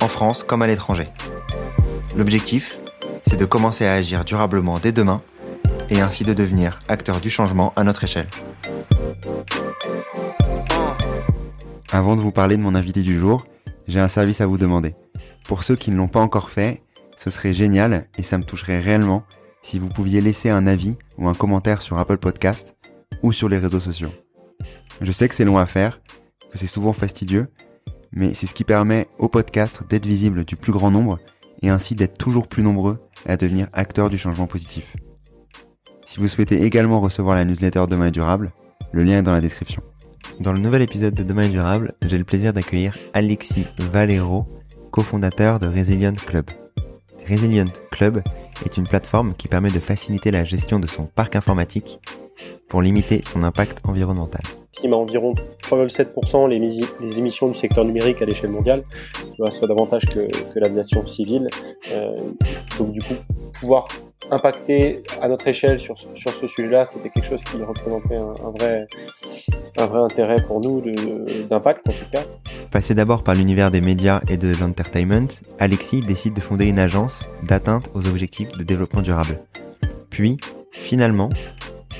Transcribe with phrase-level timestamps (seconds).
[0.00, 1.08] en France comme à l'étranger.
[2.16, 2.78] L'objectif,
[3.26, 5.20] c'est de commencer à agir durablement dès demain
[5.90, 8.26] et ainsi de devenir acteur du changement à notre échelle.
[11.90, 13.44] Avant de vous parler de mon invité du jour,
[13.86, 14.94] j'ai un service à vous demander.
[15.46, 16.82] Pour ceux qui ne l'ont pas encore fait,
[17.16, 19.24] ce serait génial et ça me toucherait réellement
[19.62, 22.76] si vous pouviez laisser un avis ou un commentaire sur Apple Podcast
[23.22, 24.12] ou sur les réseaux sociaux.
[25.00, 26.00] Je sais que c'est long à faire,
[26.52, 27.48] que c'est souvent fastidieux,
[28.14, 31.18] mais c'est ce qui permet au podcast d'être visible du plus grand nombre
[31.62, 34.96] et ainsi d'être toujours plus nombreux à devenir acteurs du changement positif.
[36.06, 38.52] Si vous souhaitez également recevoir la newsletter Demain durable,
[38.92, 39.82] le lien est dans la description.
[40.40, 44.46] Dans le nouvel épisode de Demain durable, j'ai le plaisir d'accueillir Alexis Valero,
[44.90, 46.46] cofondateur de Resilient Club.
[47.28, 48.22] Resilient Club
[48.64, 51.98] est une plateforme qui permet de faciliter la gestion de son parc informatique
[52.68, 54.42] pour limiter son impact environnemental
[54.74, 58.82] estime à environ 3,7% les, émissions du secteur numérique à l'échelle mondiale,
[59.36, 61.46] soit davantage que, que l'aviation civile.
[61.92, 62.10] Euh,
[62.78, 63.14] donc du coup,
[63.60, 63.86] pouvoir
[64.30, 68.50] impacter à notre échelle sur, sur ce sujet-là, c'était quelque chose qui représentait un, un,
[68.50, 68.86] vrai,
[69.76, 70.82] un vrai intérêt pour nous
[71.48, 72.22] d'impact en tout cas.
[72.72, 75.28] Passé d'abord par l'univers des médias et de l'entertainment,
[75.60, 79.38] Alexis décide de fonder une agence d'atteinte aux objectifs de développement durable.
[80.10, 80.36] Puis,
[80.72, 81.28] finalement,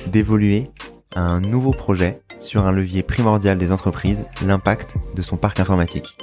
[0.09, 0.70] d'évoluer
[1.14, 6.16] à un nouveau projet sur un levier primordial des entreprises, l'impact de son parc informatique.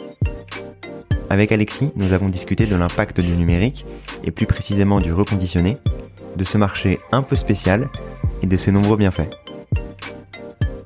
[1.30, 3.86] Avec Alexis, nous avons discuté de l'impact du numérique,
[4.24, 5.78] et plus précisément du reconditionné,
[6.36, 7.90] de ce marché un peu spécial
[8.42, 9.30] et de ses nombreux bienfaits.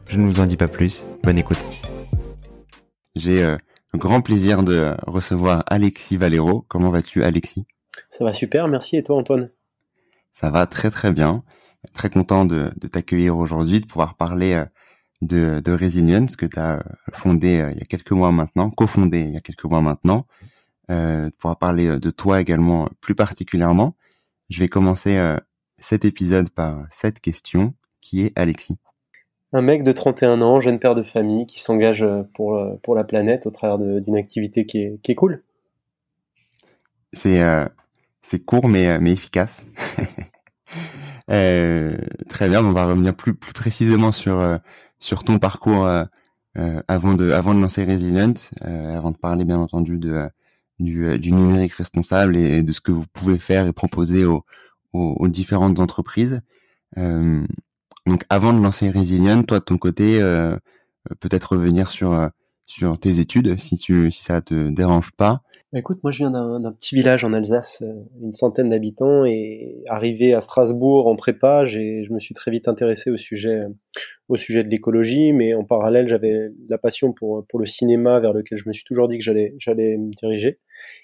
[0.07, 1.59] Je ne vous en dis pas plus, bonne écoute.
[3.15, 3.57] J'ai euh,
[3.93, 6.65] un grand plaisir de recevoir Alexis Valero.
[6.67, 7.65] Comment vas-tu Alexis?
[8.09, 8.97] Ça va super, merci.
[8.97, 9.49] Et toi Antoine?
[10.31, 11.43] Ça va très très bien.
[11.93, 14.65] Très content de, t'accueillir aujourd'hui, de pouvoir parler euh,
[15.21, 19.21] de, de Resilience que tu as fondé euh, il y a quelques mois maintenant, cofondé
[19.21, 20.25] il y a quelques mois maintenant,
[20.91, 23.95] euh, pouvoir parler euh, de toi également plus particulièrement.
[24.49, 25.37] Je vais commencer euh,
[25.79, 28.77] cet épisode par cette question qui est Alexis.
[29.51, 33.47] Un mec de 31 ans, jeune père de famille, qui s'engage pour, pour la planète
[33.47, 35.43] au travers d'une activité qui est, qui est cool.
[37.13, 37.41] C'est
[38.21, 39.65] c'est court mais, mais efficace.
[41.31, 41.97] Euh,
[42.29, 44.59] très bien, on va revenir plus, plus précisément sur
[44.99, 46.05] sur ton parcours euh,
[46.57, 48.33] euh, avant de avant de lancer Resilient,
[48.65, 50.29] euh, avant de parler bien entendu de
[50.79, 54.43] du, numérique responsable et, de ce que vous pouvez faire et proposer aux,
[54.93, 56.41] aux, différentes entreprises.
[56.97, 60.19] donc avant de lancer Resilient, toi de ton côté,
[61.21, 62.29] peut-être revenir sur
[62.65, 65.43] sur tes études si tu si ça te dérange pas
[65.79, 70.33] écoute, moi je viens d'un petit village en Alsace, euh, une centaine d'habitants, et arrivé
[70.33, 73.69] à Strasbourg en prépa, je me suis très vite intéressé au sujet, euh,
[74.29, 78.33] au sujet de l'écologie, mais en parallèle j'avais la passion pour, pour le cinéma vers
[78.33, 80.59] lequel je me suis toujours dit que j'allais me diriger.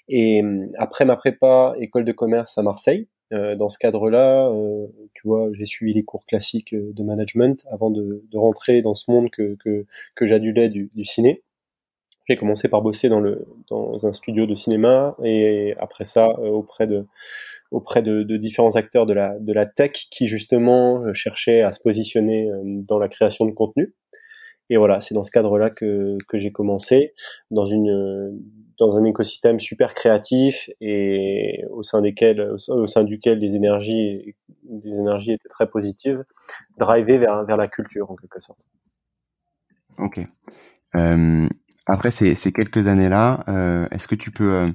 [0.08, 4.52] Et euh, après ma prépa, école de commerce à Marseille, dans ce cadre-là,
[5.14, 9.10] tu vois, j'ai suivi les cours classiques de management avant de, de rentrer dans ce
[9.10, 11.42] monde que, que, que j'adulais du, du ciné.
[12.28, 16.48] J'ai commencé par bosser dans, le, dans un studio de cinéma et après ça euh,
[16.48, 17.06] auprès de
[17.70, 21.72] auprès de, de, différents acteurs de la, de la tech qui justement euh, cherchaient à
[21.72, 23.94] se positionner euh, dans la création de contenu.
[24.68, 27.14] Et voilà, c'est dans ce cadre-là que, que j'ai commencé
[27.50, 28.40] dans une
[28.78, 34.34] dans un écosystème super créatif et au sein desquels au sein duquel les énergies
[34.70, 36.24] les énergies étaient très positives,
[36.78, 38.66] driver vers vers la culture en quelque sorte.
[39.98, 40.20] Ok.
[41.86, 44.70] Après ces, ces quelques années-là, euh, est-ce que tu peux euh,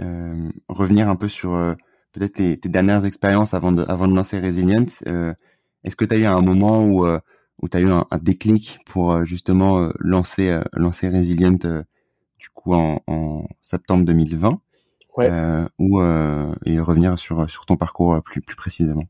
[0.00, 1.74] euh revenir un peu sur euh,
[2.12, 4.86] peut-être tes, tes, dernières expériences avant de, avant de lancer Resilient
[5.84, 8.78] Est-ce que tu as eu un moment où, où tu as eu un, un, déclic
[8.86, 11.58] pour justement lancer, lancer Resilient
[12.38, 14.60] du coup en, en septembre 2020
[15.16, 15.30] ouais.
[15.78, 16.00] ou
[16.64, 19.04] et revenir sur, sur ton parcours plus, plus précisément?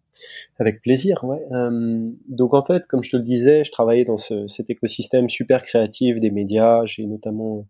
[0.59, 1.45] Avec plaisir, ouais.
[1.53, 5.29] Euh, donc en fait, comme je te le disais, je travaillais dans ce, cet écosystème
[5.29, 6.85] super créatif des médias.
[6.87, 7.67] J'ai notamment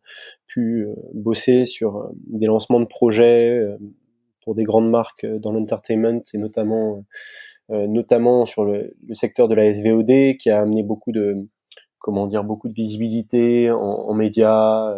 [0.47, 3.67] pu euh, bosser sur euh, des lancements de projets
[4.43, 7.05] pour des grandes marques dans l'entertainment et notamment
[7.71, 11.49] notamment sur le, secteur de la SVOD qui a amené beaucoup de
[11.99, 14.95] comment dire beaucoup de visibilité en médias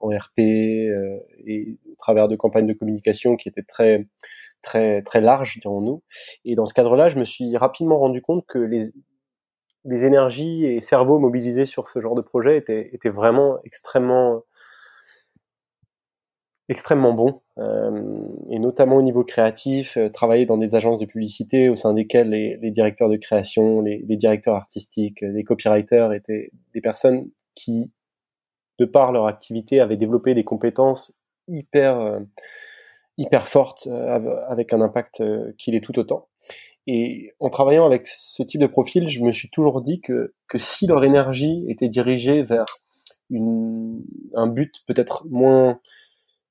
[0.00, 4.06] en RP et au travers de campagnes de communication qui étaient très
[4.62, 6.02] très très larges, dirons-nous.
[6.44, 8.92] Et dans ce cadre-là, je me suis rapidement rendu compte que les
[9.84, 14.42] les énergies et cerveaux mobilisés sur ce genre de projet étaient, étaient vraiment extrêmement
[16.68, 21.70] extrêmement bons, euh, et notamment au niveau créatif, euh, travailler dans des agences de publicité
[21.70, 26.50] au sein desquelles les, les directeurs de création, les, les, directeurs artistiques, les copywriters étaient
[26.74, 27.90] des personnes qui,
[28.78, 31.14] de par leur activité, avaient développé des compétences
[31.48, 32.20] hyper euh,
[33.18, 35.22] hyper fortes avec un impact
[35.58, 36.28] qui l'est tout autant.
[36.90, 40.56] Et en travaillant avec ce type de profil, je me suis toujours dit que, que
[40.56, 42.64] si leur énergie était dirigée vers
[43.28, 44.02] une,
[44.34, 45.80] un but peut-être moins,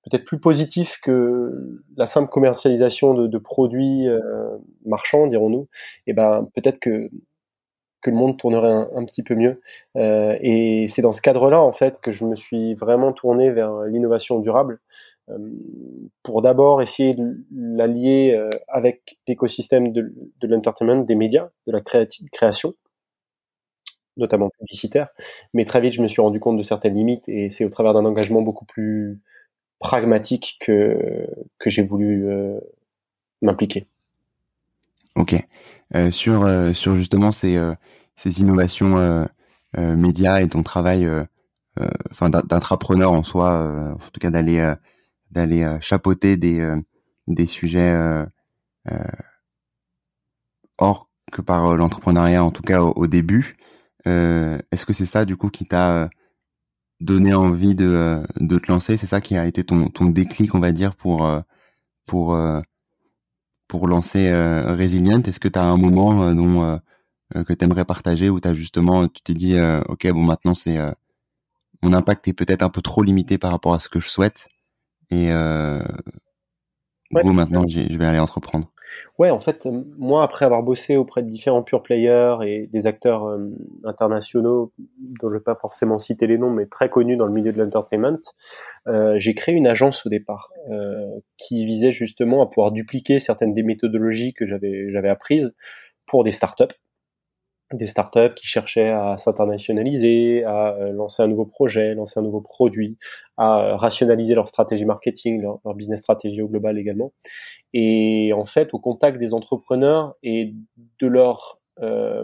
[0.03, 5.67] peut-être plus positif que la simple commercialisation de, produits euh, marchands, dirons-nous,
[6.05, 7.09] et eh ben peut-être que
[8.03, 9.59] que le monde tournerait un, petit peu mieux.
[9.95, 13.81] Euh, et c'est dans ce cadre-là en fait que je me suis vraiment tourné vers
[13.85, 15.16] l'innovation durable euh,
[16.23, 21.81] pour d'abord essayer de l'allier euh, avec l'écosystème de, de l'entertainment, des médias, de la
[21.81, 22.75] création,
[24.15, 25.09] notamment publicitaire.
[25.53, 27.93] Mais très vite, je me suis rendu compte de certaines limites et c'est au travers
[27.93, 29.19] d'un engagement beaucoup plus
[29.79, 31.27] pragmatique que,
[31.59, 32.59] que j'ai voulu euh,
[33.41, 33.85] m'impliquer.
[35.15, 35.35] Ok.
[35.95, 37.57] Euh, sur, sur justement ces,
[38.15, 39.27] ces innovations
[39.75, 41.07] médias et ton travail
[42.11, 44.73] enfin d'intrapreneur en soi, en tout cas d'aller
[45.31, 46.79] d'aller euh, chapeauter des euh,
[47.27, 48.25] des sujets euh,
[50.77, 53.57] hors que par l'entrepreneuriat, en tout cas au, début.
[54.05, 56.09] Est-ce que c'est ça du coup qui t'a
[57.01, 58.95] donné envie de, de te lancer?
[58.95, 61.29] C'est ça qui a été ton, ton déclic, on va dire, pour
[62.05, 62.37] pour
[63.67, 64.33] pour lancer
[64.65, 65.21] Resilient.
[65.23, 66.79] Est-ce que tu as un moment dont
[67.33, 69.57] que tu aimerais partager où tu as justement tu t'es dit
[69.89, 70.77] OK, bon maintenant c'est
[71.83, 74.47] mon impact est peut-être un peu trop limité par rapport à ce que je souhaite?
[75.09, 75.79] Et euh,
[77.11, 78.71] maintenant, je vais aller entreprendre.
[79.17, 79.67] Ouais, en fait,
[79.97, 83.49] moi, après avoir bossé auprès de différents pure players et des acteurs euh,
[83.83, 87.33] internationaux, dont je ne vais pas forcément citer les noms, mais très connus dans le
[87.33, 88.19] milieu de l'entertainment,
[88.87, 91.05] euh, j'ai créé une agence au départ euh,
[91.37, 95.55] qui visait justement à pouvoir dupliquer certaines des méthodologies que j'avais j'avais apprises
[96.05, 96.75] pour des startups
[97.73, 102.41] des startups qui cherchaient à s'internationaliser, à euh, lancer un nouveau projet, lancer un nouveau
[102.41, 102.97] produit,
[103.35, 107.11] à euh, rationaliser leur stratégie marketing, leur, business stratégie au global également.
[107.73, 110.53] Et en fait, au contact des entrepreneurs et
[111.01, 112.23] de leur euh,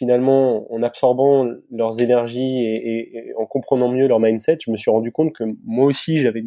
[0.00, 5.12] finalement, en absorbant leurs énergies et, en comprenant mieux leur mindset, je me suis rendu
[5.12, 6.42] compte que moi aussi, j'avais,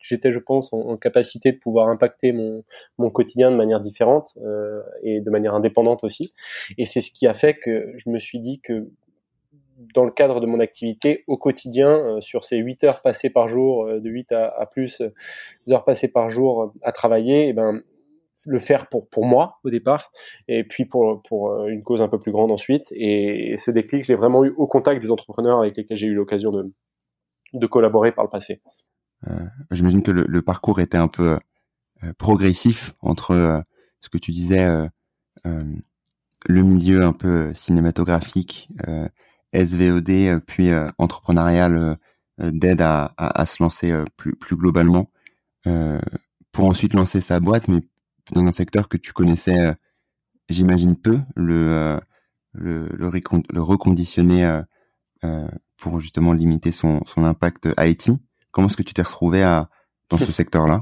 [0.00, 5.20] j'étais, je pense, en, capacité de pouvoir impacter mon, quotidien de manière différente euh, et
[5.20, 6.32] de manière indépendante aussi.
[6.78, 8.88] Et c'est ce qui a fait que je me suis dit que
[9.94, 13.46] dans le cadre de mon activité au quotidien, euh, sur ces 8 heures passées par
[13.46, 15.02] jour, euh, de 8 à, à plus
[15.68, 17.82] heures passées par jour à travailler, et eh ben,
[18.46, 20.12] le faire pour pour moi au départ
[20.48, 24.04] et puis pour pour euh, une cause un peu plus grande ensuite et, ce déclic
[24.04, 26.62] je l'ai vraiment eu au contact des entrepreneurs avec lesquels j'ai eu l'occasion de
[27.52, 28.60] de collaborer par le passé.
[29.28, 31.38] Euh, J'imagine que le, parcours était un peu
[32.02, 33.60] euh, progressif entre euh,
[34.00, 34.68] ce que tu disais
[35.44, 38.68] le milieu un peu cinématographique
[39.52, 41.96] SVOD puis entrepreneurial
[42.38, 45.10] d'aide à, à, à, se lancer plus plus globalement
[46.52, 47.80] pour ensuite lancer sa boîte mais
[48.32, 49.74] dans un secteur que tu connaissais, euh,
[50.48, 52.00] j'imagine peu, le, euh,
[52.52, 54.62] le, le, reconditionner
[55.24, 58.10] euh, pour justement limiter son, son impact IT.
[58.52, 59.68] Comment est-ce que tu t'es retrouvé à,
[60.08, 60.80] dans ce secteur-là?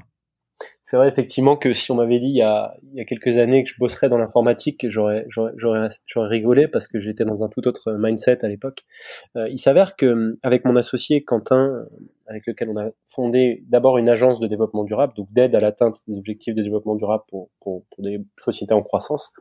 [0.94, 3.36] C'est vrai effectivement que si on m'avait dit il y, a, il y a quelques
[3.38, 7.48] années que je bosserais dans l'informatique, j'aurais, j'aurais, j'aurais, rigolé parce que j'étais dans un
[7.48, 8.84] tout autre mindset à l'époque.
[9.36, 11.84] Euh, il s'avère que avec mon associé Quentin,
[12.28, 15.96] avec lequel on a fondé d'abord une agence de développement durable, donc d'aide à l'atteinte
[16.06, 19.32] des objectifs de développement durable pour, pour, pour des sociétés en croissance,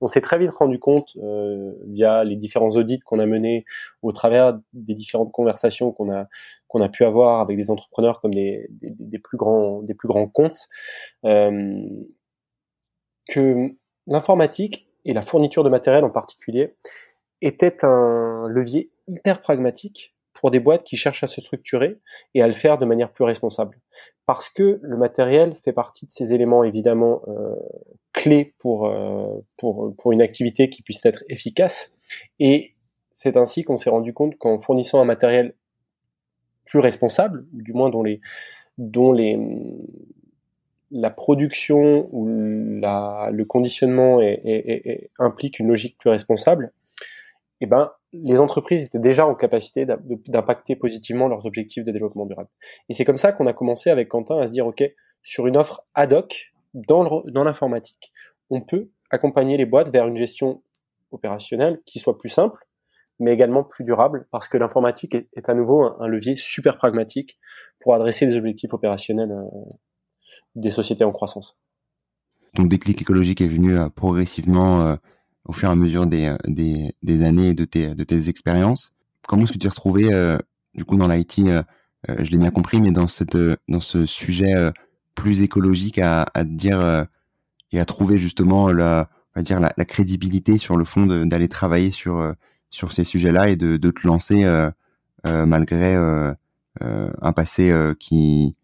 [0.00, 3.64] on s'est très vite rendu compte euh, via les différents audits qu'on a menés,
[4.02, 6.28] au travers des différentes conversations qu'on a
[6.68, 10.28] qu'on a pu avoir avec des entrepreneurs comme des, des, plus grands des plus grands
[10.28, 10.68] comptes,
[11.24, 11.86] euh,
[13.28, 13.68] que
[14.06, 16.74] l'informatique et la fourniture de matériel en particulier
[17.42, 21.98] était un levier hyper pragmatique pour des boîtes qui cherchent à se structurer
[22.34, 23.78] et à le faire de manière plus responsable.
[24.26, 27.56] Parce que le matériel fait partie de ces éléments évidemment euh,
[28.12, 31.92] clés pour, euh, pour, pour une activité qui puisse être efficace.
[32.38, 32.74] Et
[33.12, 35.54] c'est ainsi qu'on s'est rendu compte qu'en fournissant un matériel
[36.64, 38.20] plus responsables, du moins dont les,
[38.78, 39.38] dont les,
[40.90, 44.20] la production ou le conditionnement
[45.18, 46.72] implique une logique plus responsable,
[47.60, 49.86] eh ben, les entreprises étaient déjà en capacité
[50.26, 52.48] d'impacter positivement leurs objectifs de développement durable.
[52.88, 54.82] Et c'est comme ça qu'on a commencé avec Quentin à se dire, OK,
[55.22, 58.12] sur une offre ad hoc dans l'informatique,
[58.48, 60.62] on peut accompagner les boîtes vers une gestion
[61.12, 62.64] opérationnelle qui soit plus simple,
[63.18, 67.38] mais également plus durable, parce que l'informatique est, à nouveau un, levier super pragmatique
[67.80, 69.44] pour adresser des objectifs opérationnels euh,
[70.54, 71.56] des sociétés en croissance.
[72.54, 74.96] Ton déclic écologique est venu euh, progressivement euh,
[75.44, 78.92] au fur et à mesure des, des, des années et de tes, de tes expériences.
[79.26, 80.08] Comment est-ce que tu t'es retrouvé
[80.74, 81.40] du coup dans l'IT
[82.08, 83.36] Je l'ai bien compris, mais dans cette
[83.68, 84.52] dans ce sujet
[85.14, 87.06] plus écologique à, à dire
[87.70, 91.48] et à trouver justement la, on va dire la, la crédibilité sur le fond d'aller
[91.48, 92.34] travailler sur
[92.70, 94.70] sur ces sujets-là et de, de te lancer euh,
[95.26, 96.32] euh, malgré euh,
[96.80, 98.56] un passé qui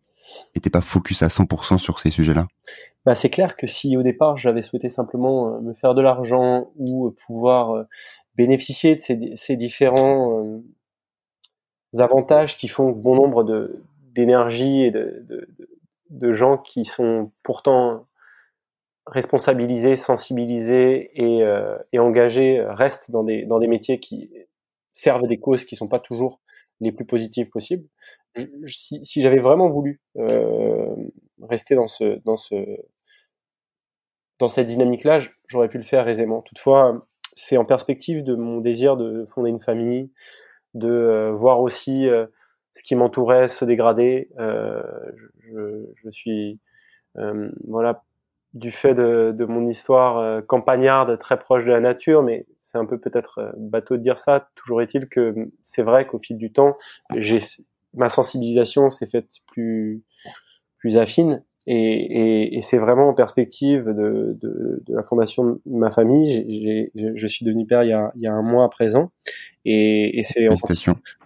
[0.55, 2.47] n'était pas focus à 100% sur ces sujets-là.
[3.05, 7.15] Bah, c'est clair que si au départ j'avais souhaité simplement me faire de l'argent ou
[7.27, 7.87] pouvoir
[8.35, 10.61] bénéficier de ces, différents
[11.99, 13.83] avantages qui font bon nombre de
[14.15, 15.27] d'énergie et de,
[16.09, 18.07] de, gens qui sont pourtant
[19.07, 24.31] responsabilisés, sensibilisés et, euh, engagés restent dans des, dans des métiers qui
[24.95, 26.41] servent des causes qui sont pas toujours
[26.81, 27.87] les plus positives possibles.
[28.67, 30.95] Si, si j'avais vraiment voulu euh,
[31.43, 32.55] rester dans ce, dans ce,
[34.39, 36.43] dans cette dynamique-là, j'aurais pu le faire aisément.
[36.43, 40.11] Toutefois, c'est en perspective de mon désir de fonder une famille,
[40.75, 42.27] de euh, voir aussi euh,
[42.75, 44.29] ce qui m'entourait se dégrader.
[44.39, 44.83] Euh,
[45.41, 46.61] je, je, suis
[47.67, 48.05] voilà
[48.57, 52.79] du fait de, de mon histoire euh, campagnarde très proche de la nature, mais c'est
[52.79, 54.49] un peu peut-être euh, bateau de dire ça.
[54.55, 56.77] Toujours est-il que c'est vrai qu'au fil du temps,
[57.17, 57.41] j'ai
[57.95, 60.03] ma sensibilisation s'est faite plus
[60.79, 65.61] plus affine et, et, et c'est vraiment en perspective de, de, de, la fondation de
[65.67, 66.27] ma famille.
[66.49, 69.11] J'ai, je suis devenu père il y a, il y a un mois à présent
[69.65, 70.49] et, et c'est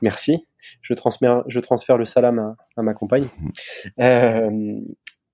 [0.03, 0.47] merci.
[0.83, 3.25] Je transfère, je transfère le salam à, à ma compagne.
[3.25, 3.51] Mmh.
[4.01, 4.81] Euh,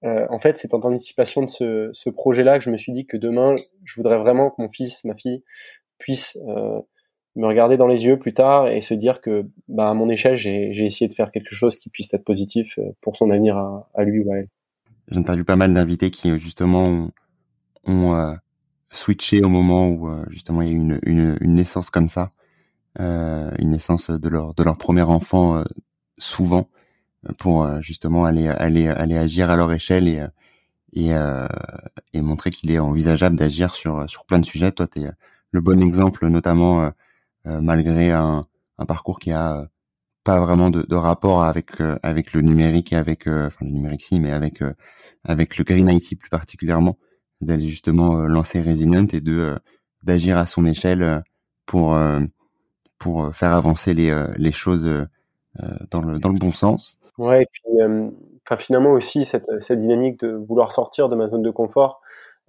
[0.05, 3.17] euh, en fait, c'est en anticipation de ce, projet-là que je me suis dit que
[3.17, 5.43] demain, je voudrais vraiment que mon fils, ma fille,
[5.99, 6.81] puisse euh,
[7.35, 10.37] me regarder dans les yeux plus tard et se dire que, bah, à mon échelle,
[10.37, 14.05] j'ai essayé de faire quelque chose qui puisse être positif euh, pour son avenir à,
[14.05, 14.49] lui ou à elle.
[15.09, 17.11] J'ai interviewé pas mal d'invités qui justement
[17.87, 18.37] ont,
[18.91, 22.33] switché au moment où justement il y a eu une, naissance comme ça,
[22.99, 25.63] une naissance de leur premier enfant
[26.19, 26.69] souvent
[27.39, 30.23] pour euh, justement aller aller aller agir à leur échelle et
[30.93, 31.47] et, euh,
[32.15, 34.73] et montrer qu'il est envisageable d'agir sur sur plein de sujets.
[34.73, 35.11] Toi, tu es
[35.53, 36.91] le bon exemple, notamment
[37.47, 38.47] euh, malgré un,
[38.79, 39.69] un parcours qui a
[40.25, 44.21] pas vraiment de, de rapport avec avec le numérique et avec enfin le numérique si
[44.21, 44.63] mais avec
[45.25, 46.99] avec le green IT plus particulièrement
[47.41, 49.57] d'aller justement lancer Resilient et de
[50.03, 51.23] d'agir à son échelle
[51.67, 51.97] pour
[52.99, 55.07] pour faire avancer les les choses
[55.91, 58.11] dans le dans le bon sens Ouais, et puis euh,
[58.47, 62.01] enfin, finalement aussi cette, cette dynamique de vouloir sortir de ma zone de confort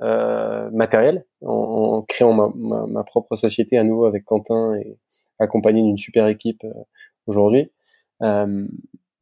[0.02, 4.98] euh, matériel en, en créant ma, ma, ma, propre société à nouveau avec Quentin et
[5.40, 6.74] accompagné d'une super équipe euh,
[7.28, 7.72] aujourd'hui.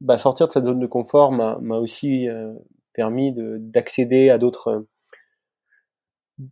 [0.00, 2.52] Bah, sortir de cette zone de confort m'a aussi euh,
[2.92, 4.86] permis d'accéder à d'autres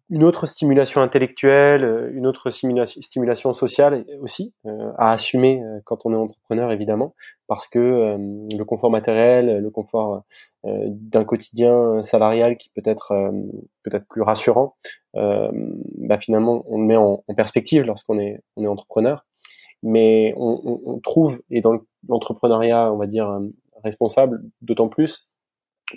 [0.09, 6.07] une autre stimulation intellectuelle, euh, une autre stimulation sociale aussi euh, à assumer euh, quand
[6.07, 7.14] on est entrepreneur évidemment,
[7.47, 8.17] parce que
[8.57, 10.23] le confort matériel, le confort
[10.64, 13.12] d'un quotidien salarial qui peut être
[13.83, 14.76] peut-être plus rassurant,
[15.12, 19.26] bah finalement on le met en, perspective lorsqu'on est on est entrepreneur,
[19.83, 23.31] mais on, trouve et dans l'entrepreneuriat on va dire
[23.83, 25.29] responsable d'autant plus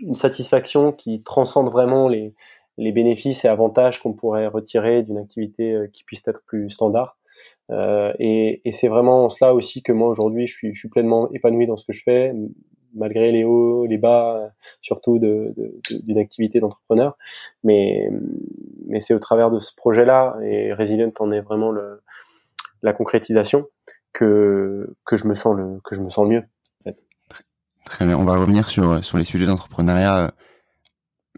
[0.02, 2.36] une satisfaction qui transcende vraiment les
[2.78, 7.18] les bénéfices et avantages qu'on pourrait retirer d'une activité euh, qui puisse être plus standard.
[7.70, 10.90] Euh, et, et c'est vraiment en cela aussi que moi aujourd'hui je suis, je suis
[10.90, 12.34] pleinement épanoui dans ce que je fais,
[12.96, 15.54] malgré les hauts, les bas, surtout d'une
[15.90, 17.18] de, activité d'entrepreneur.
[17.64, 18.10] Mais,
[18.88, 22.02] mais c'est au travers de ce projet-là, et Resilient en est vraiment le,
[22.82, 23.68] la concrétisation,
[24.14, 26.44] que, que, je me sens le, que je me sens le mieux.
[27.86, 30.34] Très bien, on va revenir sur, sur les sujets d'entrepreneuriat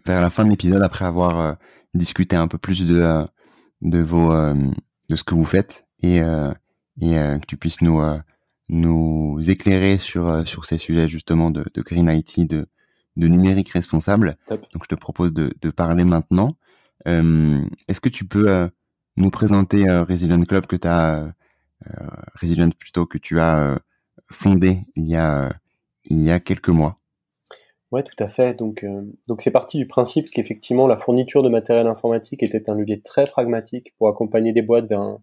[0.06, 1.54] vers la fin de l'épisode, après avoir euh,
[1.94, 3.26] discuté un peu plus de euh,
[3.82, 4.54] de vos euh,
[5.08, 8.00] de ce que vous faites et et que tu puisses nous
[8.68, 12.66] nous éclairer sur sur ces sujets justement de, de green IT, de
[13.16, 14.36] de numérique responsable.
[14.48, 16.56] Donc je te propose de, de parler maintenant.
[17.06, 18.70] Est-ce que tu peux
[19.16, 21.34] nous présenter Resilient Club que tu as
[22.40, 23.80] Resilient plutôt que tu as
[24.30, 25.52] fondé il y a
[26.04, 26.99] il y a quelques mois?
[27.92, 28.54] Ouais, tout à fait.
[28.54, 32.74] Donc, euh, donc c'est parti du principe qu'effectivement la fourniture de matériel informatique était un
[32.74, 35.18] levier très pragmatique pour accompagner des boîtes vers,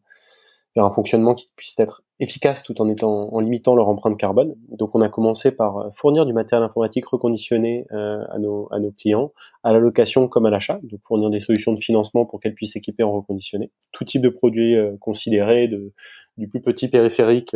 [0.75, 4.55] vers un fonctionnement qui puisse être efficace tout en étant en limitant leur empreinte carbone.
[4.69, 8.79] Donc on a commencé par euh, fournir du matériel informatique reconditionné euh, à, nos, à
[8.79, 9.33] nos clients,
[9.63, 12.73] à la location comme à l'achat, donc fournir des solutions de financement pour qu'elles puissent
[12.73, 13.71] s'équiper en reconditionné.
[13.91, 15.93] Tout type de produits euh, considérés, de,
[16.37, 17.55] du plus petit périphérique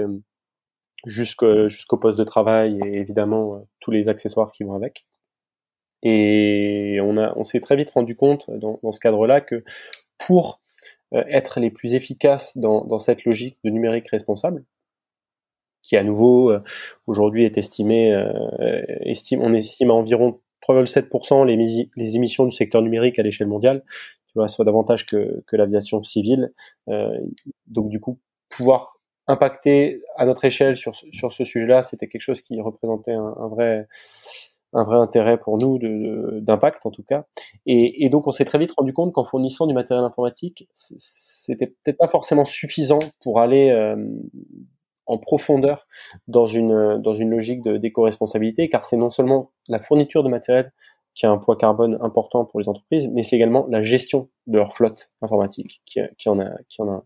[1.06, 5.06] jusqu'au poste de travail et évidemment tous les accessoires qui vont avec.
[6.04, 9.64] Et on, a, on s'est très vite rendu compte dans, dans ce cadre-là que
[10.18, 10.62] pour
[11.14, 14.64] euh, être les plus efficaces dans, dans, cette logique de numérique responsable,
[15.84, 16.64] qui à nouveau euh,
[17.06, 22.82] aujourd'hui est estimé, euh, estime, on estime à environ 3,7% les, les émissions du secteur
[22.82, 23.84] numérique à l'échelle mondiale,
[24.28, 26.54] tu vois, soit davantage que, que l'aviation civile.
[27.68, 29.01] donc du coup, pouvoir
[29.32, 33.48] impacter à notre échelle sur, sur ce sujet-là, c'était quelque chose qui représentait un, un
[33.48, 33.88] vrai
[34.74, 35.80] un vrai intérêt pour nous
[36.40, 37.26] d'impact en tout cas.
[37.66, 41.68] Et, et donc on s'est très vite rendu compte qu'en fournissant du matériel informatique, c'était
[41.68, 43.98] peut-être pas forcément suffisant pour aller euh,
[45.08, 45.88] en profondeur
[46.28, 50.72] dans une dans une logique d'éco-responsabilité, car c'est non seulement la fourniture de matériel
[51.14, 54.58] qui a un poids carbone important pour les entreprises, mais c'est également la gestion de
[54.58, 57.04] leur flotte informatique qui, qui en a, qui en a.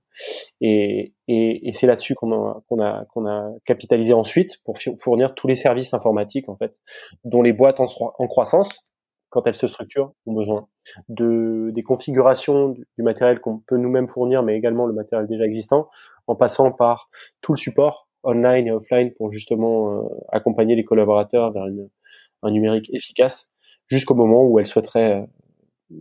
[0.61, 5.33] Et, et, et c'est là-dessus qu'on a, qu'on a, qu'on a capitalisé ensuite pour fournir
[5.33, 6.79] tous les services informatiques en fait,
[7.23, 8.83] dont les boîtes en, en croissance,
[9.29, 10.67] quand elles se structurent, ont besoin
[11.09, 15.89] de des configurations du, matériel qu'on peut nous-mêmes fournir, mais également le matériel déjà existant,
[16.27, 17.09] en passant par
[17.41, 21.89] tout le support online et offline pour justement euh, accompagner les collaborateurs vers une,
[22.43, 23.49] un numérique efficace
[23.87, 25.27] jusqu'au moment où elles souhaiteraient,
[25.91, 25.95] euh,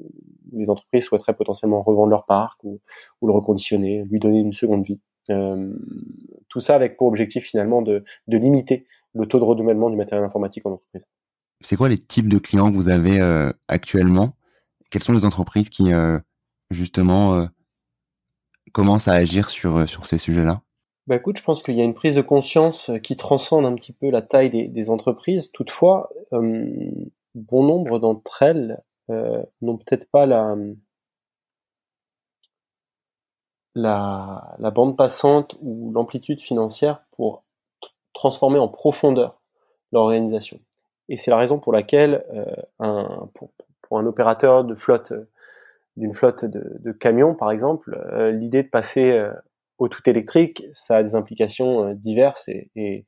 [0.52, 2.80] les entreprises souhaiteraient potentiellement revendre leur parc ou,
[3.22, 5.00] le reconditionner, lui donner une seconde vie.
[5.30, 5.72] Euh,
[6.48, 10.24] tout ça avec pour objectif finalement de, de limiter le taux de renouvellement du matériel
[10.24, 11.06] informatique en entreprise.
[11.60, 14.36] C'est quoi les types de clients que vous avez euh, actuellement?
[14.90, 15.90] Quelles sont les entreprises qui
[16.70, 17.48] justement
[18.72, 20.62] commencent à agir sur sur ces sujets-là?
[21.08, 23.92] Bah écoute, je pense qu'il y a une prise de conscience qui transcende un petit
[23.92, 25.50] peu la taille des, des entreprises.
[25.50, 26.10] Toutefois,
[27.34, 30.56] bon nombre d'entre elles euh, n'ont peut-être pas la,
[34.70, 37.44] bande passante ou l'amplitude financière pour
[38.14, 39.40] transformer en profondeur
[39.92, 40.60] leur organisation.
[41.08, 42.44] Et c'est la raison pour laquelle euh,
[43.34, 43.50] pour,
[43.98, 45.12] un opérateur de flotte,
[45.96, 49.30] d'une flotte de, camions par exemple, euh, l'idée de passer
[49.78, 53.06] au tout électrique, ça a des implications diverses et, et,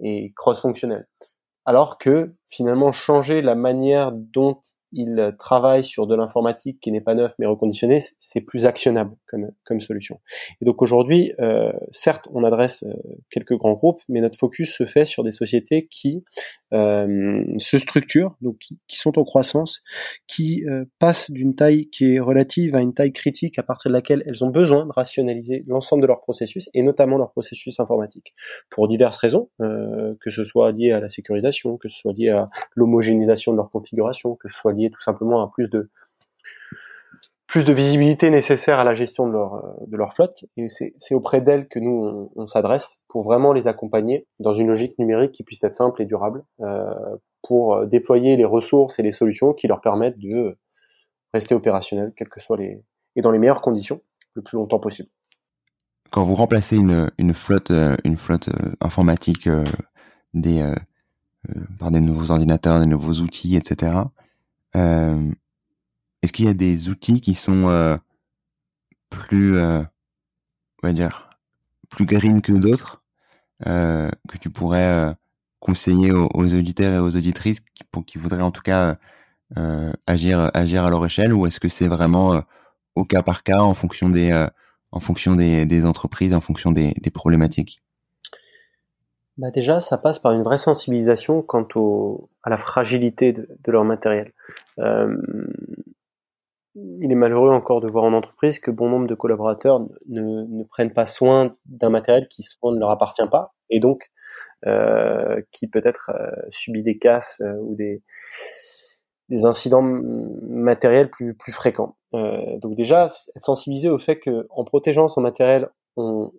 [0.00, 1.06] et cross-fonctionnelles
[1.64, 4.60] alors que finalement changer la manière dont
[4.92, 9.16] il travaille sur de l'informatique qui n'est pas neuf mais reconditionné, c'est plus actionnable
[9.64, 10.20] comme, solution.
[10.60, 12.92] Et donc aujourd'hui, euh, certes, on adresse euh,
[13.30, 16.24] quelques grands groupes, mais notre focus se fait sur des sociétés qui
[16.72, 19.82] euh, se structurent, donc qui, sont en croissance,
[20.26, 20.64] qui
[20.98, 24.44] passent d'une taille qui est relative à une taille critique à partir de laquelle elles
[24.44, 28.34] ont besoin de rationaliser l'ensemble de leurs processus et notamment leurs processus informatiques
[28.70, 32.48] pour diverses raisons, que ce soit lié à la sécurisation, que ce soit lié à
[32.74, 35.90] l'homogénéisation de leur configuration, que ce soit lié tout simplement à plus de
[37.54, 40.44] plus de visibilité nécessaire à la gestion de leur, euh, de leur flotte.
[40.56, 44.98] Et c'est auprès d'elles que nous, on, s'adresse pour vraiment les accompagner dans une logique
[44.98, 46.92] numérique qui puisse être simple et durable, euh,
[47.44, 50.58] pour euh, déployer les ressources et les solutions qui leur permettent de
[51.32, 52.82] rester opérationnels, quelles que soient les...
[53.14, 54.00] et dans les meilleures conditions,
[54.32, 55.08] le plus longtemps possible.
[56.10, 57.70] Quand vous remplacez une, une flotte,
[58.02, 58.48] une flotte
[58.80, 59.48] informatique
[60.32, 60.74] des,
[61.78, 63.92] par des nouveaux ordinateurs, des nouveaux outils, etc.,
[66.24, 67.98] Est-ce qu'il y a des outils qui sont euh,
[69.10, 69.82] plus, euh,
[70.82, 71.28] on va dire,
[71.90, 73.02] plus green que d'autres
[73.66, 75.14] euh, que tu pourrais
[75.60, 77.60] conseiller aux, auditeurs et aux auditrices
[78.06, 78.96] qui, voudraient en tout cas
[80.06, 82.42] agir, agir à leur échelle ou est-ce que c'est vraiment
[82.94, 84.32] au cas par cas en fonction des,
[84.92, 87.82] en fonction des, entreprises, en fonction des, problématiques?
[89.36, 93.84] Bah déjà, ça passe par une vraie sensibilisation quant au, à la fragilité de, leur
[93.84, 94.32] matériel.
[96.76, 100.64] Il est malheureux encore de voir en entreprise que bon nombre de collaborateurs ne, ne
[100.64, 104.10] prennent pas soin d'un matériel qui souvent ne leur appartient pas et donc
[104.66, 108.02] euh, qui peut-être euh, subit des casses euh, ou des,
[109.44, 111.96] incidents matériels plus, fréquents.
[112.14, 116.30] Euh, donc déjà, être sensibilisé au fait qu'en protégeant son matériel, on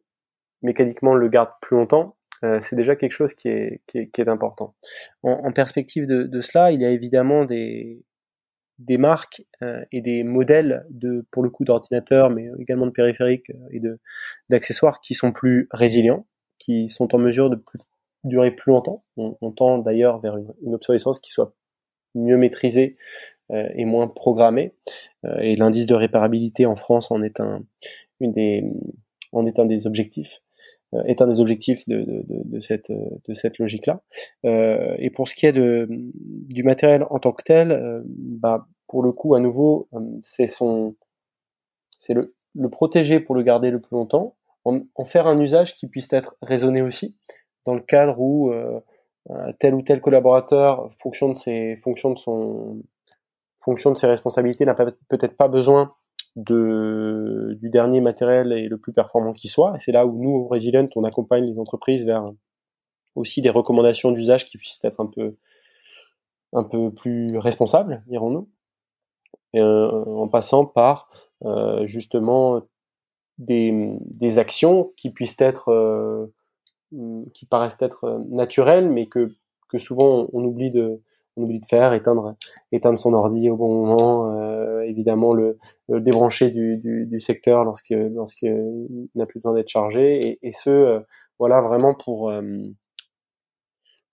[0.62, 2.15] mécaniquement le garde plus longtemps
[2.60, 4.76] c'est déjà quelque chose qui est, qui important.
[5.24, 8.06] En, perspective de, cela, il y a évidemment des,
[8.80, 13.50] des marques euh, et des modèles de, pour le coup, d'ordinateurs, mais également de périphériques
[13.50, 14.00] euh, et de
[14.50, 16.26] d'accessoires qui sont plus résilients,
[16.60, 17.80] qui sont en mesure de plus,
[18.24, 19.04] durer plus longtemps.
[19.18, 21.54] On, on tend d'ailleurs vers une, une, obsolescence qui soit
[22.16, 22.98] mieux maîtrisée
[23.52, 24.74] euh, et moins programmée.
[25.40, 27.64] et l'indice de réparabilité en France en est un,
[28.20, 28.64] une des
[29.32, 30.42] en est un des objectifs
[31.06, 34.02] est un des objectifs de, cette, de cette logique-là.
[34.46, 39.04] Euh, et pour ce qui est de, du matériel en tant que tel, bah, pour
[39.04, 39.90] le coup, à nouveau,
[40.22, 40.96] c'est son,
[41.98, 45.88] c'est le, le protéger pour le garder le plus longtemps, en, faire un usage qui
[45.88, 47.16] puisse être raisonné aussi,
[47.66, 48.52] dans le cadre où
[49.30, 52.82] euh, tel ou tel collaborateur, fonction de ses, fonction de son,
[53.60, 55.94] fonction de ses responsabilités, n'a peut-être pas besoin
[56.36, 59.76] de, du dernier matériel et le plus performant qui soit.
[59.80, 62.32] C'est là où nous, Resilient, on accompagne les entreprises vers
[63.15, 65.38] aussi des recommandations d'usage qui puissent être un peu,
[66.54, 68.50] un peu plus responsables, dirons-nous,
[69.56, 71.10] euh, en passant par
[71.45, 72.62] euh, justement
[73.38, 76.28] des, des, actions qui puissent être, euh,
[77.34, 79.34] qui paraissent être naturelles, mais que,
[79.69, 81.02] que souvent on oublie de,
[81.38, 82.36] on oublie de faire, éteindre,
[82.71, 85.58] éteindre son ordi au bon moment, euh, évidemment le,
[85.89, 90.69] débrancher du, du, du, secteur lorsque lorsqu'il n'a plus besoin d'être chargé, et, et ce,
[90.69, 91.00] euh,
[91.39, 92.41] voilà, vraiment pour euh,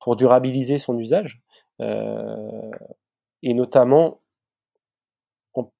[0.00, 1.40] pour durabiliser son usage,
[1.80, 2.70] euh,
[3.42, 4.20] et notamment
[5.54, 5.70] en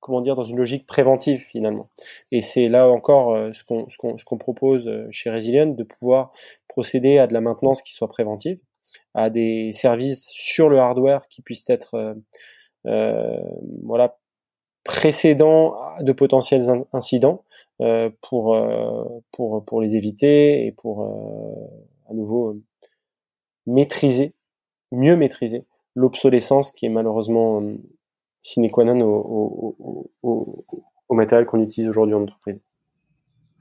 [0.00, 1.88] comment dire dans une logique préventive finalement.
[2.32, 3.36] Et c'est là encore
[3.68, 6.32] qu'on ce qu'on ce qu'on propose chez Resilient de pouvoir
[6.68, 8.58] procéder à de la maintenance qui soit préventive
[9.14, 12.14] à des services sur le hardware qui puissent être euh,
[12.86, 13.40] euh
[13.82, 14.18] voilà
[14.84, 17.44] précédents de potentiels incidents
[17.80, 18.56] euh, pour
[19.32, 21.02] pour pour les éviter et pour
[22.10, 22.56] à nouveau
[23.66, 24.34] maîtriser
[24.92, 27.62] mieux maîtriser l'obsolescence qui est malheureusement
[28.42, 28.94] sine qua non
[30.22, 32.58] au matériel qu'on utilise aujourd'hui en entreprise.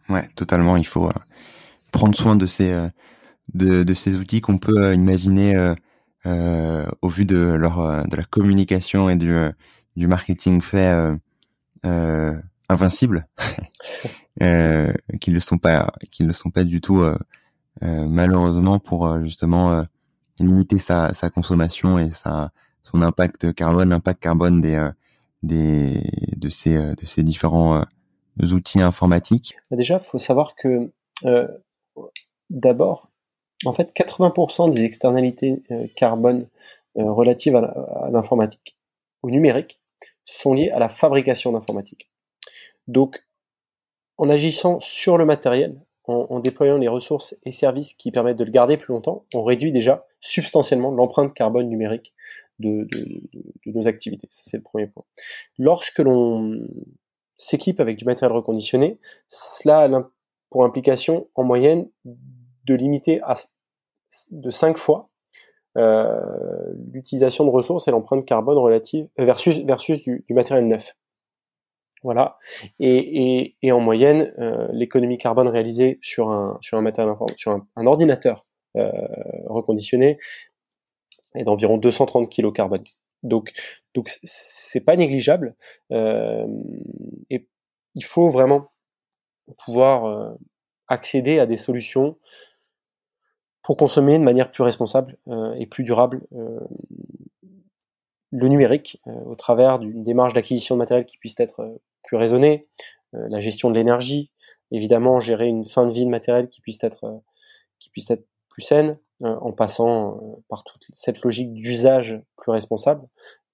[0.09, 0.75] Ouais, totalement.
[0.77, 1.09] Il faut
[1.91, 2.73] prendre soin de ces
[3.53, 5.75] de, de ces outils qu'on peut euh, imaginer euh,
[6.25, 9.35] euh, au vu de leur de la communication et du
[9.95, 11.17] du marketing fait
[11.85, 12.33] euh,
[12.69, 13.27] invincible,
[14.41, 17.17] euh, qui ne sont pas, qui ne sont pas du tout euh,
[17.81, 19.85] malheureusement pour justement
[20.39, 22.51] limiter sa, sa consommation et sa
[22.83, 24.79] son impact carbone, l'impact carbone des
[25.43, 26.01] des
[26.37, 27.83] de ces de ces différents
[28.41, 29.55] outils informatiques.
[29.69, 30.89] Bah, déjà, faut savoir que
[32.49, 33.09] d'abord,
[33.65, 36.47] en fait, 80% des externalités euh, carbone
[36.97, 38.77] euh, relatives à l'informatique,
[39.21, 39.79] au numérique,
[40.25, 42.09] sont liées à la fabrication d'informatique.
[42.87, 43.23] Donc,
[44.17, 48.51] en agissant sur le matériel, en, déployant les ressources et services qui permettent de le
[48.51, 52.13] garder plus longtemps, on réduit déjà substantiellement l'empreinte carbone numérique
[52.59, 52.87] de,
[53.65, 54.27] nos activités.
[54.29, 55.05] Ça, c'est le premier point.
[55.57, 56.67] Lorsque l'on
[57.35, 60.09] s'équipe avec du matériel reconditionné, cela a
[60.49, 61.87] pour implication en moyenne
[62.65, 63.35] de limiter à
[64.31, 65.09] de 5 fois
[65.75, 66.21] euh,
[66.91, 70.95] l'utilisation de ressources et l'empreinte carbone relative versus versus du, matériel neuf.
[72.03, 72.37] Voilà.
[72.79, 76.59] Et, en moyenne, euh, l'économie carbone réalisée sur un
[77.85, 78.45] ordinateur
[78.75, 78.91] euh,
[79.47, 80.19] reconditionné
[81.33, 82.83] est d'environ 230 kg carbone.
[83.23, 83.53] Donc
[83.95, 85.55] donc c'est pas négligeable.
[85.91, 87.47] et
[87.95, 88.71] il faut vraiment
[89.65, 90.35] pouvoir
[90.87, 92.17] accéder à des solutions
[93.63, 96.59] pour consommer de manière plus responsable euh, et plus durable euh,
[98.31, 102.67] le numérique euh, au travers d'une démarche d'acquisition de matériel qui puisse être plus raisonnée,
[103.13, 104.31] la gestion de l'énergie,
[104.71, 107.21] évidemment gérer une fin de vie de matériel qui puisse être
[107.79, 113.07] qui puisse être plus saine en passant par toute cette logique d'usage plus responsable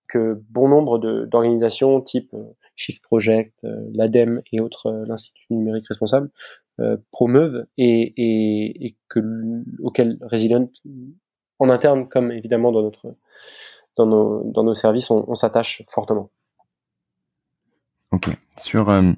[0.08, 2.34] que bon nombre d'organisations type
[2.80, 6.32] Shift Project, l'ADEME et autres, l'Institut numérique responsable,
[6.80, 8.96] euh, promeuvent et, et, et
[10.22, 10.70] Resilient
[11.58, 13.18] en interne comme évidemment dans notre
[13.98, 14.06] dans
[14.64, 16.30] nos services on, s'attache fortement.
[18.12, 18.30] Ok.
[18.58, 19.12] Sur euh,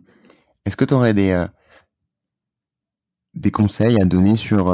[0.65, 1.45] est-ce que tu aurais des euh,
[3.35, 4.73] des conseils à donner sur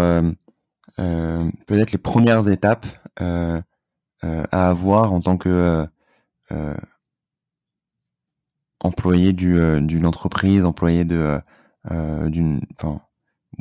[0.98, 2.86] peut-être les premières étapes
[3.18, 3.62] à
[4.52, 5.86] avoir en tant que
[8.80, 11.40] employé du d'une entreprise, employé de
[11.92, 13.02] euh, d'une, enfin,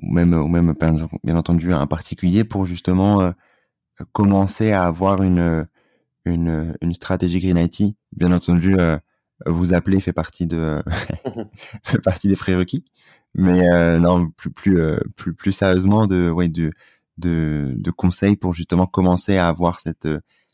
[0.02, 0.74] ou même, ou même
[1.22, 3.30] bien entendu un particulier pour justement euh,
[4.12, 5.66] commencer à avoir une,
[6.24, 7.96] une, une stratégie Green IT.
[8.12, 8.98] Bien entendu, euh,
[9.46, 10.82] vous appeler fait partie de
[11.84, 12.84] fait partie des prérequis,
[13.34, 14.80] mais non plus plus
[15.14, 16.72] plus plus sérieusement de ouais de
[17.18, 20.08] de, de conseils pour justement commencer à avoir cette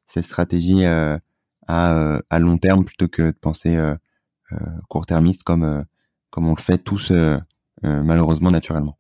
[0.07, 1.21] cette stratégie à
[1.69, 3.79] à long terme plutôt que de penser
[4.89, 5.85] court-termiste comme
[6.31, 7.13] comme on le fait tous
[7.85, 8.97] euh, malheureusement naturellement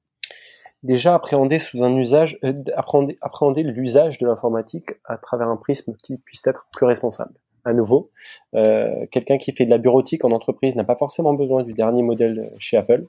[0.82, 6.16] Déjà appréhender sous un usage, euh, appréhender, l'usage de l'informatique à travers un prisme qui
[6.16, 7.34] puisse être plus responsable.
[7.64, 8.10] À nouveau,
[8.56, 12.02] euh, quelqu'un qui fait de la bureautique en entreprise n'a pas forcément besoin du dernier
[12.02, 13.06] modèle chez Apple.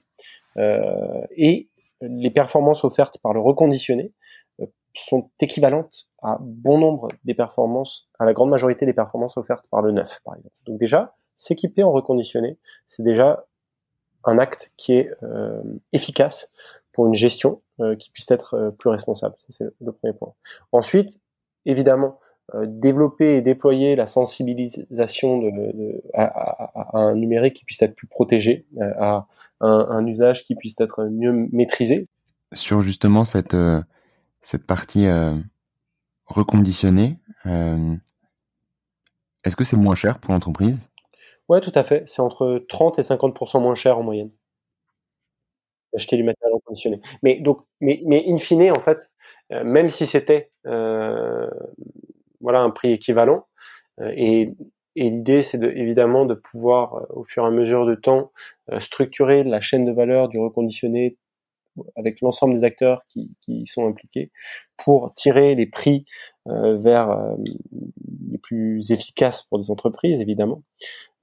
[0.55, 1.69] et
[2.01, 4.11] les performances offertes par le reconditionné
[4.93, 9.81] sont équivalentes à bon nombre des performances, à la grande majorité des performances offertes par
[9.81, 10.53] le neuf, par exemple.
[10.67, 13.45] Donc déjà, s'équiper en reconditionné, c'est déjà
[14.25, 16.51] un acte qui est euh, efficace
[16.91, 19.35] pour une gestion euh, qui puisse être euh, plus responsable.
[19.49, 20.33] c'est le premier point.
[20.71, 21.19] Ensuite,
[21.65, 22.19] évidemment,
[22.65, 25.41] développer et déployer la sensibilisation
[26.13, 29.27] à, un numérique qui puisse être plus protégé, à
[29.61, 32.05] un, un, usage qui puisse être mieux maîtrisé.
[32.51, 33.55] Sur justement cette
[34.41, 35.07] cette partie
[36.25, 37.95] reconditionnée, est-ce
[39.55, 40.89] que c'est moins cher pour l'entreprise?
[41.47, 42.03] Ouais, tout à fait.
[42.05, 44.31] C'est entre 30 et 50% moins cher en moyenne
[45.93, 47.01] d'acheter du matériel reconditionné.
[47.21, 49.11] Mais donc, mais, mais in fine, en fait,
[49.51, 51.49] euh, même si c'était euh,
[52.41, 53.45] voilà un prix équivalent,
[54.01, 54.53] euh, et,
[54.95, 58.31] et l'idée c'est de, évidemment de pouvoir au fur et à mesure de temps
[58.79, 61.17] structurer la chaîne de valeur du reconditionné
[61.95, 64.31] avec l'ensemble des acteurs qui, qui, sont impliqués
[64.77, 66.05] pour tirer les prix
[66.47, 67.35] euh, vers euh,
[68.29, 70.63] les plus efficaces pour des entreprises, évidemment.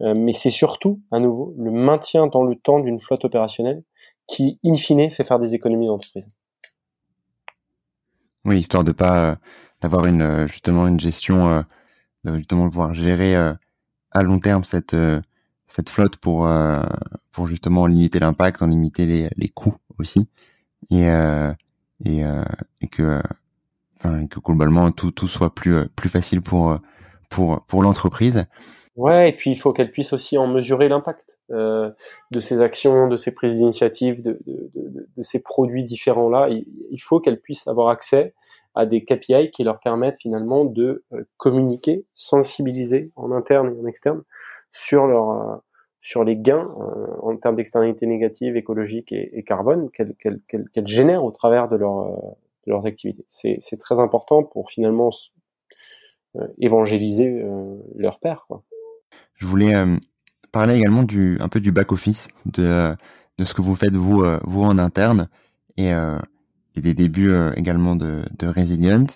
[0.00, 3.82] Euh, mais c'est surtout, à nouveau, le maintien dans le temps d'une flotte opérationnelle
[4.26, 6.28] qui, in fine, fait faire des économies d'entreprise.
[8.44, 9.36] Oui, histoire de pas
[9.82, 11.64] d'avoir une justement une gestion,
[12.24, 14.94] de justement pouvoir gérer à long terme cette
[15.70, 16.48] cette flotte pour
[17.32, 20.28] pour justement limiter l'impact, en limiter les, les coûts aussi
[20.90, 21.52] et euh,
[22.04, 22.42] et, euh,
[22.80, 23.20] et que
[23.98, 26.78] enfin que globalement tout tout soit plus euh, plus facile pour
[27.28, 28.46] pour pour l'entreprise.
[28.96, 31.90] Ouais, et puis il faut qu'elle puisse aussi en mesurer l'impact euh,
[32.32, 36.48] de ces actions, de ces prises d'initiative, de, de, de, de, ces produits différents-là.
[36.50, 38.34] Il, il, faut qu'elle puisse avoir accès
[38.74, 41.04] à des KPI qui leur permettent finalement de
[41.38, 44.22] communiquer, sensibiliser en interne et en externe
[44.70, 45.62] sur leur
[46.00, 51.30] sur les gains euh, en termes d'externalités négatives, écologiques et, carbone qu'elles qu génèrent au
[51.30, 52.16] travers de, leur, euh,
[52.66, 53.24] de leurs activités.
[53.28, 55.10] C'est très important pour finalement
[56.36, 57.44] euh, évangéliser
[57.96, 58.46] leur père.
[59.34, 59.74] Je voulais
[60.52, 62.94] parler également du un peu du back office de
[63.38, 65.28] de ce que vous faites vous vous en interne
[65.76, 65.92] et,
[66.76, 69.06] des débuts également de Resilient.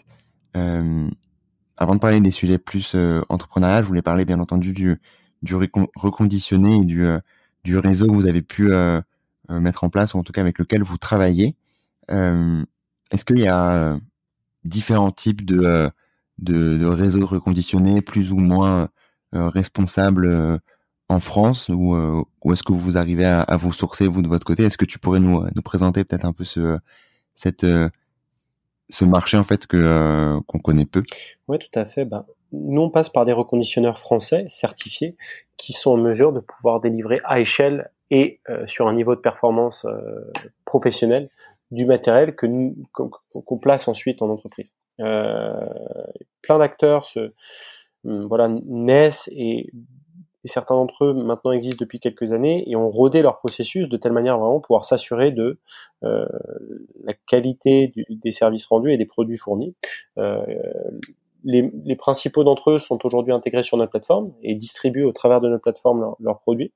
[0.54, 2.96] avant de parler des sujets plus
[3.28, 4.98] entrepreneurial, je voulais parler bien entendu du
[5.44, 7.20] du reconditionné et du, euh,
[7.62, 9.00] du réseau que vous avez pu euh,
[9.50, 11.54] euh, mettre en place, ou en tout cas avec lequel vous travaillez.
[12.08, 13.98] Est-ce qu'il y a
[14.64, 15.90] différents types de,
[16.38, 18.88] de, de réseaux reconditionnés plus ou moins
[19.32, 20.60] responsables
[21.08, 24.44] en France ou, ou est-ce que vous arrivez à, à, vous sourcer vous de votre
[24.44, 24.64] côté?
[24.64, 26.78] Est-ce que tu pourrais nous, nous présenter peut-être un peu ce
[27.34, 27.64] cette
[28.90, 31.02] ce marché en fait que qu'on connaît peu?
[31.48, 32.04] Oui, tout à fait.
[32.04, 32.26] Ben,
[32.62, 35.16] nous, on passe par des reconditionneurs français certifiés
[35.56, 39.20] qui sont en mesure de pouvoir délivrer à échelle et euh, sur un niveau de
[39.20, 40.30] performance euh,
[40.64, 41.30] professionnel
[41.70, 44.72] du matériel que nous qu'on place ensuite en entreprise.
[45.00, 45.52] Euh,
[46.42, 47.32] plein d'acteurs se
[48.04, 49.70] hum, voilà naissent et,
[50.44, 54.12] certains d'entre eux maintenant existent depuis quelques années et ont rodé leur processus de telle
[54.12, 55.58] manière vraiment pouvoir s'assurer de
[56.02, 59.74] la qualité des services rendus et des produits fournis
[61.44, 65.48] les, principaux d'entre eux sont aujourd'hui intégrés sur notre plateforme et distribuent au travers de
[65.48, 66.72] notre plateforme leurs produits.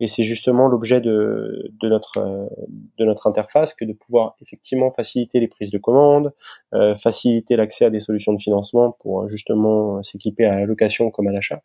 [0.00, 2.46] Et c'est justement l'objet de, notre, euh,
[2.98, 6.32] de notre interface que de pouvoir effectivement faciliter les prises de commandes,
[6.74, 11.10] euh, faciliter l'accès à des solutions de financement pour euh, justement s'équiper à la location
[11.10, 11.62] comme à l'achat.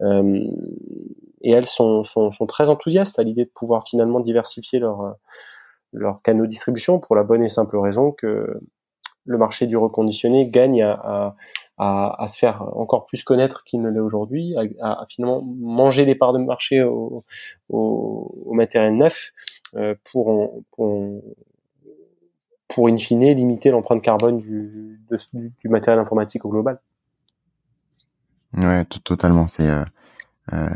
[0.00, 5.16] et elles sont, sont, sont, très enthousiastes à l'idée de pouvoir finalement diversifier leurs
[5.92, 8.58] leur canaux de distribution pour la bonne et simple raison que
[9.24, 11.34] le marché du reconditionné gagne à, à,
[11.82, 16.32] à, se faire encore plus connaître qu'il ne l'est aujourd'hui, à, finalement manger des parts
[16.32, 17.24] de marché au,
[18.52, 19.32] matériel neuf
[19.74, 21.22] euh, pour, pour,
[22.68, 25.00] pour in fine limiter l'empreinte carbone du,
[25.32, 26.80] du, matériel informatique au global.
[28.56, 29.46] Ouais, totalement.
[29.46, 29.84] C'est euh,
[30.52, 30.68] euh,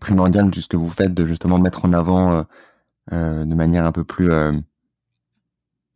[0.00, 2.42] primordial tout ce que vous faites de justement mettre en avant euh,
[3.12, 4.52] euh de manière un peu plus euh,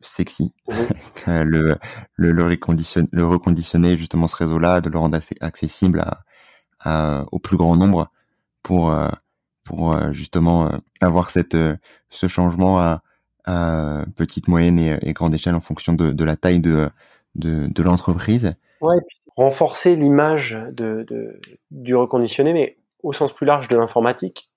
[0.01, 0.73] sexy, mmh
[1.27, 1.77] le,
[2.15, 6.21] le, le, reconditionner, le reconditionner justement ce réseau-là, de le rendre assez accessible à,
[6.79, 8.09] à, au plus grand nombre
[8.63, 9.09] pour euh,
[9.63, 11.57] pour euh, justement euh, avoir cette
[12.09, 13.01] ce changement à,
[13.45, 16.89] à petite, moyenne et, et, grande échelle en fonction de, de la taille de
[17.35, 18.55] de, de l'entreprise.
[18.81, 21.39] Ouais, et puis renforcer l'image de, de,
[21.71, 24.49] du reconditionné, mais au sens plus large de l'informatique,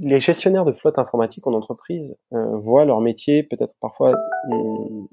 [0.00, 4.12] les gestionnaires de flotte informatique en entreprise euh, voient leur métier peut-être parfois
[4.50, 5.06] euh,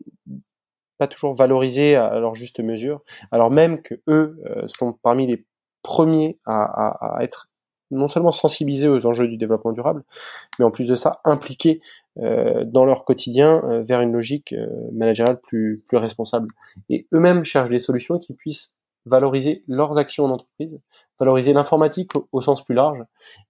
[0.97, 5.45] pas toujours valorisé à, leur juste mesure, alors même que eux euh, sont parmi les
[5.81, 7.49] premiers à, être
[7.91, 10.03] non seulement sensibilisés aux enjeux du développement durable,
[10.57, 11.79] mais en plus de ça, impliqués
[12.17, 14.55] euh, dans leur quotidien vers une logique
[14.91, 16.47] managériale plus, plus responsable.
[16.89, 18.74] Et eux-mêmes cherchent des solutions qui puissent
[19.05, 20.79] valoriser leurs actions en entreprise,
[21.19, 23.03] valoriser l'informatique au, sens plus large,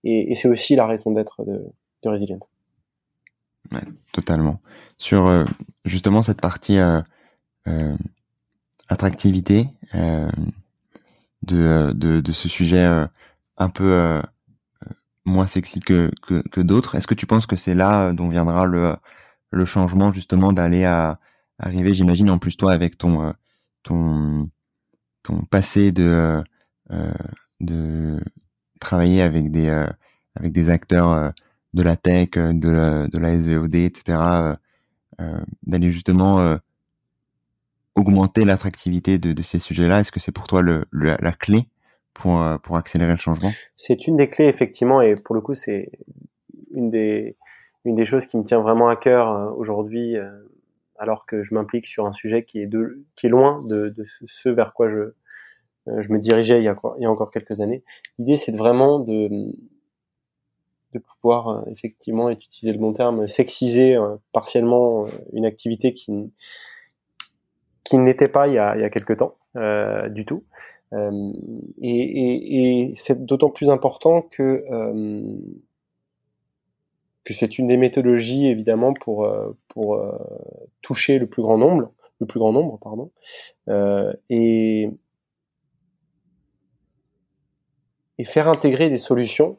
[0.03, 1.61] et, c'est aussi la raison d'être de,
[2.03, 2.39] de Resilient.
[3.71, 4.59] Ouais, totalement.
[4.97, 5.45] Sur euh,
[5.85, 7.01] justement cette partie euh,
[8.89, 10.29] attractivité de,
[11.93, 12.85] de, de, ce sujet
[13.57, 14.21] un peu
[15.25, 16.95] moins sexy que, que, que d'autres.
[16.95, 18.95] Est-ce que tu penses que c'est là euh, dont viendra le,
[19.51, 21.19] le changement justement d'aller à
[21.59, 23.31] arriver, j'imagine en plus toi avec ton euh,
[23.83, 24.49] ton
[25.25, 26.41] ton passé de
[26.91, 27.13] euh,
[27.59, 28.19] de
[28.79, 29.69] travailler avec des
[30.35, 31.33] avec des acteurs
[31.73, 34.55] de la tech, de la, de la SVOD, etc.
[35.63, 36.57] d'aller justement
[37.95, 40.01] augmenter l'attractivité de, de ces sujets-là.
[40.01, 41.67] Est-ce que c'est pour toi le, la clé
[42.13, 43.51] pour, euh, pour accélérer le changement?
[43.75, 45.91] C'est une des clés, effectivement, et pour le coup, c'est
[46.71, 47.37] une des,
[47.85, 50.29] une des choses qui me tient vraiment à cœur euh, aujourd'hui, euh,
[50.97, 54.05] alors que je m'implique sur un sujet qui est, de, qui est loin de, de
[54.25, 55.13] ce vers quoi je,
[55.87, 57.83] je me dirigeais il y a, il y a encore quelques années.
[58.17, 59.29] L'idée, c'est vraiment de,
[60.93, 63.97] de pouvoir, effectivement, et utiliser le bon terme, sexiser
[64.31, 66.31] partiellement une activité qui,
[67.83, 70.43] qui n'était pas il y a, il y a quelques temps euh, du tout.
[70.93, 71.31] Euh,
[71.81, 75.37] et, et, et c'est d'autant plus important que euh,
[77.25, 79.27] que c'est une des méthodologies évidemment pour
[79.67, 80.01] pour
[80.81, 83.11] toucher le plus grand nombre, pardon,
[84.29, 84.89] et
[88.17, 89.57] et faire intégrer des solutions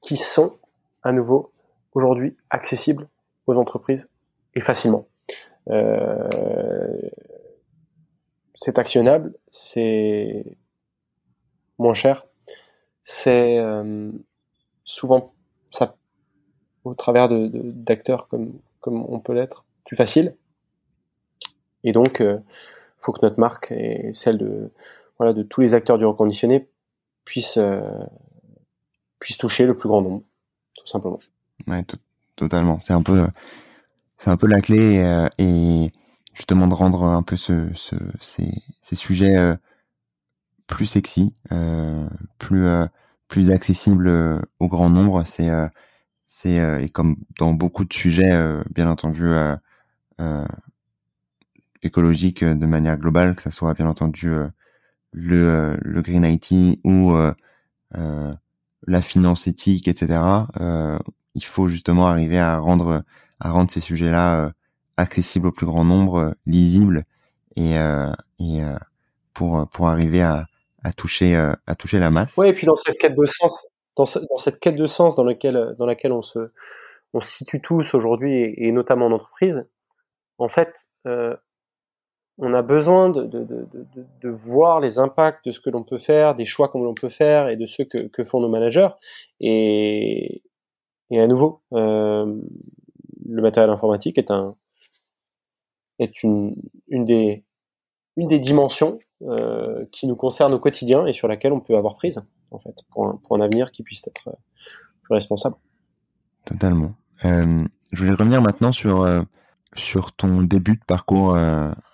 [0.00, 0.56] qui sont
[1.02, 1.52] à nouveau
[1.92, 3.08] aujourd'hui accessibles
[3.46, 4.10] aux entreprises
[4.54, 5.06] et facilement.
[5.70, 6.28] Euh,
[8.54, 10.44] c'est actionnable, c'est
[11.78, 12.26] moins cher,
[13.02, 14.12] c'est euh,
[14.84, 15.32] souvent
[16.84, 20.36] au travers de, d'acteurs comme comme on peut l'être plus facile.
[21.84, 22.38] Et donc, euh,
[22.98, 24.70] faut que notre marque et celle de
[25.18, 26.68] voilà de tous les acteurs du reconditionné
[27.24, 27.80] puisse euh,
[29.38, 30.22] toucher le plus grand nombre,
[30.76, 31.18] tout simplement.
[31.66, 31.82] Ouais,
[32.36, 32.78] totalement.
[32.78, 33.26] C'est un peu
[34.26, 35.92] un peu la clé euh, et
[36.34, 39.54] justement de rendre un peu ce, ce ces, ces, sujets euh,
[40.66, 41.34] plus sexy,
[42.38, 42.66] plus
[43.28, 44.08] plus accessibles
[44.60, 45.24] au grand nombre.
[45.26, 45.50] C'est
[46.26, 48.32] c'est et comme dans beaucoup de sujets,
[48.74, 49.28] bien entendu
[51.82, 54.30] écologiques de manière globale, que ce soit bien entendu
[55.12, 57.14] le le green IT ou
[57.92, 60.20] la finance éthique, etc.
[61.34, 63.04] il faut justement arriver à rendre
[63.40, 64.52] à rendre ces sujets-là
[64.96, 67.04] accessible au plus grand nombre, euh, lisible
[67.56, 68.76] et, euh, et euh,
[69.32, 70.46] pour pour arriver à,
[70.82, 72.34] à toucher à toucher la masse.
[72.36, 75.24] Oui, et puis dans cette quête de sens, dans, dans cette quête de sens dans
[75.24, 76.50] laquelle dans laquelle on se
[77.14, 79.68] on se situe tous aujourd'hui et, notamment en entreprise,
[80.38, 81.36] en fait, euh,
[82.38, 83.66] on a besoin de, de, de,
[84.20, 87.08] de, voir les impacts de ce que l'on peut faire, des choix que l'on peut
[87.08, 88.88] faire et de ceux que, que font nos managers.
[89.38, 90.42] Et,
[91.10, 92.34] et à nouveau, euh,
[93.24, 94.56] le matériel informatique est un,
[96.00, 96.56] est une,
[96.88, 97.44] une, des,
[98.16, 101.94] une des dimensions euh, qui nous concerne au quotidien et sur laquelle on peut avoir
[101.94, 104.36] prise, en fait, pour un, avenir qui puisse être euh,
[105.02, 105.56] plus responsable.
[106.44, 106.94] Totalement.
[107.24, 109.22] Euh, je voulais revenir maintenant sur euh,
[110.16, 111.36] ton début de parcours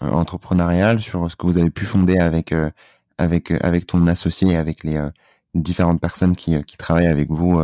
[0.01, 5.01] entrepreneurial, sur ce que vous avez pu fonder avec ton associé, avec les
[5.55, 7.59] différentes personnes qui travaillent avec vous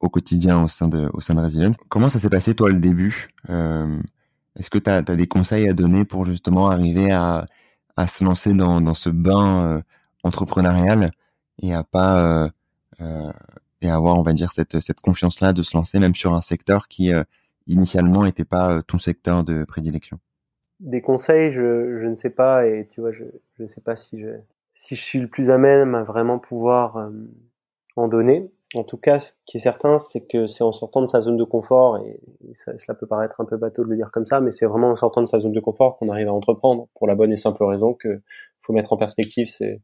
[0.00, 1.70] au quotidien au sein de Resilient.
[1.88, 3.28] Comment ça s'est passé toi le début
[4.58, 7.46] est-ce que tu as, des conseils à donner pour justement arriver à,
[8.08, 9.82] se lancer dans, ce bain
[10.24, 11.12] entrepreneurial?
[11.62, 12.48] Et à pas euh,
[13.00, 13.32] euh,
[13.80, 16.88] et avoir, on va dire, cette, cette confiance-là de se lancer même sur un secteur
[16.88, 17.12] qui
[17.66, 20.18] initialement n'était pas ton secteur de prédilection
[20.80, 23.24] Des conseils, je, je ne sais pas et tu vois, je
[23.58, 24.28] ne sais pas si je
[24.74, 27.10] si je suis le plus à même à vraiment pouvoir
[27.96, 28.50] en donner.
[28.74, 31.36] En tout cas, ce qui est certain, c'est que c'est en sortant de sa zone
[31.36, 32.20] de confort, et,
[32.54, 34.90] ça, cela peut paraître un peu bateau de le dire comme ça, mais c'est vraiment
[34.90, 37.36] en sortant de sa zone de confort qu'on arrive à entreprendre, pour la bonne et
[37.36, 38.20] simple raison que
[38.62, 39.80] faut mettre en perspective c'est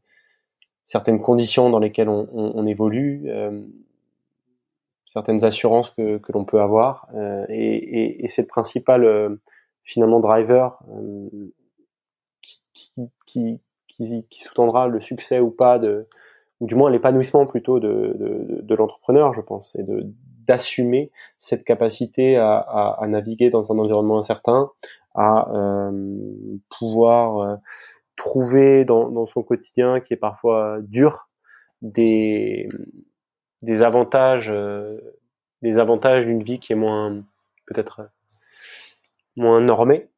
[0.91, 3.61] certaines conditions dans lesquelles on, on, on évolue, euh,
[5.05, 9.37] certaines assurances que, que l'on peut avoir, euh, et, et, et c'est le principal euh,
[9.85, 11.29] finalement driver euh,
[12.41, 12.91] qui,
[13.25, 16.07] qui, qui, sous-tendra le succès ou pas de
[16.59, 19.85] ou du moins l'épanouissement plutôt de, de, l'entrepreneur, je pense, et
[20.45, 24.69] d'assumer cette capacité à, à, à, naviguer dans un environnement incertain,
[25.15, 26.27] à euh,
[26.69, 27.59] pouvoir
[28.21, 31.29] trouver dans, son quotidien qui est parfois dur
[31.81, 32.69] des
[33.63, 34.53] des avantages,
[35.61, 37.23] des avantages d'une vie qui est moins
[37.65, 38.09] peut-être
[39.35, 40.09] moins normée.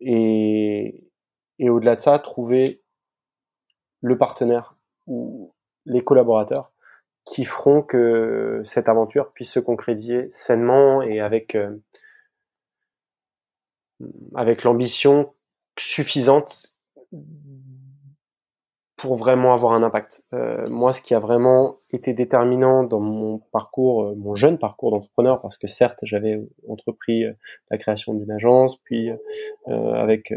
[0.00, 1.04] et,
[1.58, 2.82] et au-delà de ça, trouver
[4.00, 4.76] le partenaire
[5.06, 5.52] ou
[5.84, 6.72] les collaborateurs
[7.24, 11.76] qui feront que cette aventure puisse se concrétiser sainement et avec euh,
[14.34, 15.34] avec l'ambition
[15.80, 16.74] suffisante
[18.96, 20.24] pour vraiment avoir un impact.
[20.32, 24.90] Euh, moi, ce qui a vraiment été déterminant dans mon parcours, euh, mon jeune parcours
[24.90, 27.24] d'entrepreneur, parce que certes, j'avais entrepris
[27.70, 29.10] la création d'une agence, puis
[29.66, 30.32] avec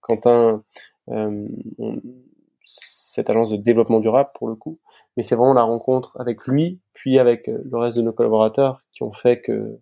[0.00, 0.64] Quentin,
[3.14, 4.80] cette agence de développement durable pour le coup,
[5.16, 8.82] mais c'est vraiment la rencontre avec lui, puis avec euh, le reste de nos collaborateurs
[8.92, 9.78] qui ont fait que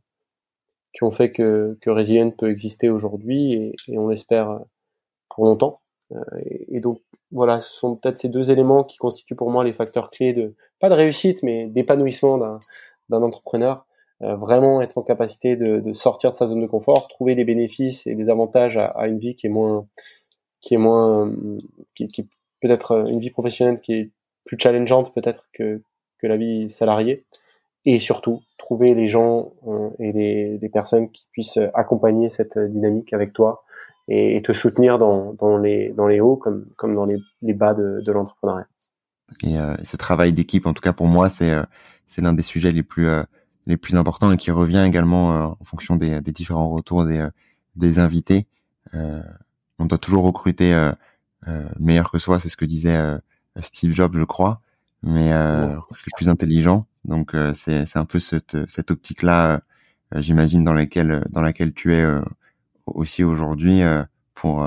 [0.93, 4.59] qui ont fait que, que Resilient peut exister aujourd'hui et, et, on l'espère euh,
[5.29, 5.81] pour longtemps.
[6.13, 6.21] Euh,
[6.69, 10.11] et, donc voilà, ce sont peut-être ces deux éléments qui constituent pour moi les facteurs
[10.11, 12.39] clés de pas de réussite, mais d'épanouissement
[13.09, 13.87] d'un entrepreneur.
[14.21, 18.07] vraiment être en capacité de, de, sortir de sa zone de confort, trouver des bénéfices
[18.07, 19.87] et des avantages à, à une vie qui est moins
[20.61, 21.33] qui est moins
[21.95, 22.29] qui, qui
[22.61, 24.11] peut-être une vie professionnelle qui est
[24.45, 25.83] plus challengeante peut-être que,
[26.19, 27.25] que la vie salariée.
[27.85, 33.13] Et surtout, trouver les gens euh, et les, les, personnes qui puissent accompagner cette dynamique
[33.13, 33.65] avec toi
[34.09, 37.75] et, te soutenir dans, dans, les, dans les hauts comme, comme dans les, les bas
[37.75, 38.67] de, de l'entrepreneuriat.
[39.43, 41.63] Et euh, ce travail d'équipe, en tout cas pour moi, c'est euh,
[42.07, 43.09] c'est l'un des sujets les plus
[43.67, 47.27] les plus importants et qui revient également en fonction des, des différents retours des,
[47.75, 48.47] des invités.
[48.93, 50.75] on doit toujours recruter
[51.79, 52.99] meilleur que soi, c'est ce que disait
[53.61, 54.61] Steve Jobs, je crois,
[55.03, 56.87] mais euh, le plus intelligent.
[57.05, 59.61] Donc euh, c'est c'est un peu cette cette optique là,
[60.15, 62.21] euh, j'imagine dans laquelle dans laquelle tu es euh,
[62.87, 63.83] aussi aujourd'hui
[64.35, 64.67] pour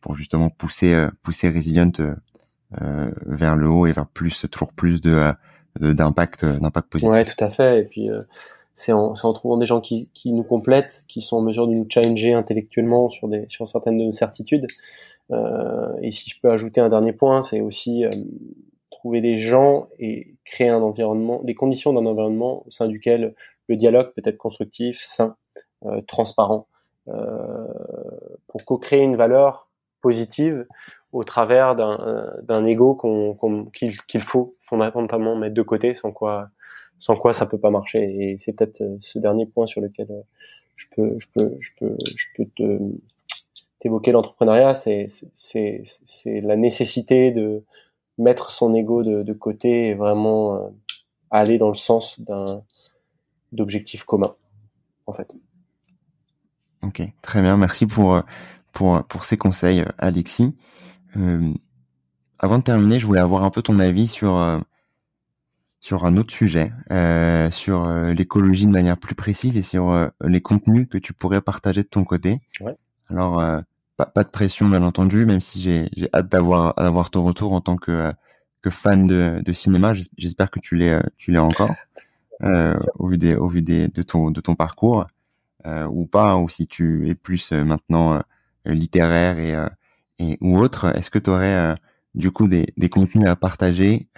[0.00, 1.92] pour justement pousser pousser Resilient
[3.26, 5.32] vers le haut et vers plus toujours plus de
[5.78, 7.12] d'impact d'impact positif.
[7.12, 7.80] Ouais, tout à fait.
[7.80, 8.08] Et puis
[8.74, 11.74] c'est en, en, trouvant des gens qui, qui nous complètent, qui sont en mesure de
[11.74, 14.66] nous challenger intellectuellement sur des sur certaines de nos certitudes.
[15.30, 18.10] Euh, et si je peux ajouter un dernier point, c'est aussi euh,
[19.02, 23.34] trouver des gens et créer un environnement, les conditions d'un environnement au sein duquel
[23.68, 25.36] le dialogue peut être constructif, sain,
[25.86, 26.68] euh, transparent,
[28.46, 29.68] pour co-créer une valeur
[30.02, 30.66] positive
[31.10, 36.50] au travers d'un ego qu'on qu'il faut fondamentalement mettre de côté, sans quoi
[37.00, 38.04] sans quoi ça peut pas marcher.
[38.04, 40.06] Et c'est peut-être ce dernier point sur lequel
[40.76, 42.78] je peux je peux je peux je peux te
[43.84, 45.08] évoquer l'entrepreneuriat, c'est
[46.24, 47.64] la nécessité de
[48.18, 50.68] mettre son ego de, de côté et vraiment euh,
[51.30, 52.62] aller dans le sens d'un
[53.52, 54.34] d'objectifs communs,
[55.06, 55.34] en fait.
[56.82, 58.22] Ok, très bien, merci pour
[58.72, 60.56] pour pour ces conseils, Alexis.
[61.16, 61.52] Euh,
[62.38, 64.58] avant de terminer, je voulais avoir un peu ton avis sur euh,
[65.80, 70.40] sur un autre sujet, euh, sur euh, l'écologie de manière plus précise et sur les
[70.40, 72.40] contenus que tu pourrais partager de ton côté.
[72.60, 72.76] Ouais.
[73.10, 73.62] Alors,
[74.04, 77.60] pas, pas de pression bien entendu, même si j'ai hâte d'avoir d'avoir ton retour en
[77.60, 78.12] tant que
[78.62, 79.94] que fan de, de cinéma.
[80.18, 81.74] J'espère que tu l'es tu l'es encore
[82.42, 85.06] euh, au vu des au vu des de ton de ton parcours
[85.66, 88.20] euh, ou pas, ou si tu es plus euh, maintenant euh,
[88.66, 89.54] littéraire et
[90.18, 90.86] et ou autre.
[90.96, 91.76] Est-ce que tu aurais
[92.14, 94.08] du coup des des contenus à partager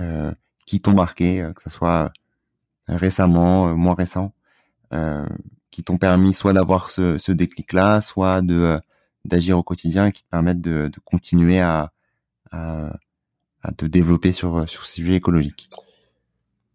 [0.66, 2.12] qui t'ont marqué, que ce soit
[2.88, 4.34] récemment, moins récent,
[5.70, 8.80] qui t'ont permis soit d'avoir ce, ce déclic-là, soit de
[9.24, 11.92] d'agir au quotidien qui te permettent de, continuer à,
[12.50, 12.92] à,
[13.76, 15.68] te développer sur, sur ces sujets écologiques?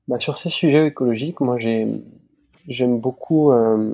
[0.10, 3.94] Bah, Sur ces sujets écologiques, moi j'aime beaucoup, euh,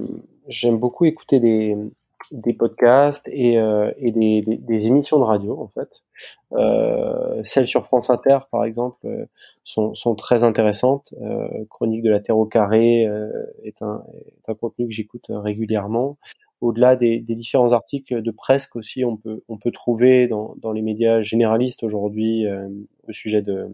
[0.72, 1.76] beaucoup écouter des,
[2.32, 6.04] des podcasts et, euh, et des, des, émissions de radio en fait.
[6.54, 9.28] Euh, celles sur France Inter par exemple
[9.66, 11.14] sont, sont très intéressantes.
[11.70, 13.02] Chronique de la Terre au carré
[13.64, 14.02] est, un,
[14.40, 16.18] est un contenu que j'écoute régulièrement
[16.62, 20.82] au-delà des, différents articles de presse aussi on peut on peut trouver dans, dans les
[20.82, 22.68] médias généralistes aujourd'hui euh,
[23.08, 23.70] au sujet de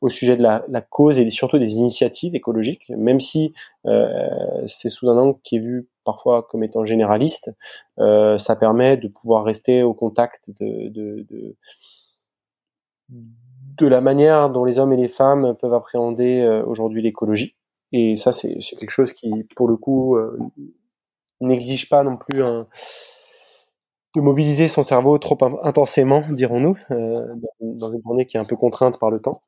[0.00, 3.54] au sujet de la, la, cause et surtout des initiatives écologiques, même si
[3.86, 4.28] euh,
[4.66, 7.50] c'est sous un angle qui est vu parfois comme étant généraliste,
[7.98, 11.56] euh, ça permet de pouvoir rester au contact de, de, de,
[13.78, 17.56] de, la manière dont les hommes et les femmes peuvent appréhender euh, aujourd'hui l'écologie.
[17.92, 20.36] Et ça, c'est quelque chose qui, pour le coup, euh,
[21.40, 22.42] n'exige pas non plus
[24.14, 28.56] de mobiliser son cerveau trop intensément, dirons-nous, euh, dans une journée qui est un peu
[28.56, 29.40] contrainte par le temps.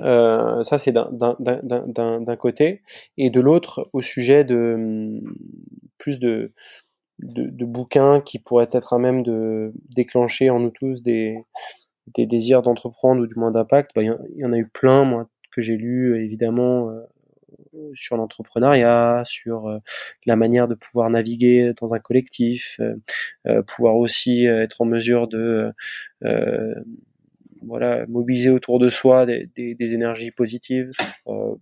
[0.00, 2.82] Euh, ça, c'est d'un côté.
[3.16, 5.20] Et de l'autre, au sujet de
[5.98, 6.52] plus de,
[7.18, 11.38] de, bouquins qui pourraient être à même de déclencher en nous tous des,
[12.14, 15.28] des désirs d'entreprendre ou du moins d'impact, bah, il y, en a eu plein, moi,
[15.52, 16.90] que j'ai lus évidemment
[17.94, 19.80] sur l'entrepreneuriat, sur
[20.26, 22.80] la manière de pouvoir naviguer dans un collectif,
[23.66, 25.72] pouvoir aussi être en mesure de
[27.62, 30.90] voilà, mobiliser autour de soi des, des, des énergies positives,
[31.26, 31.54] euh,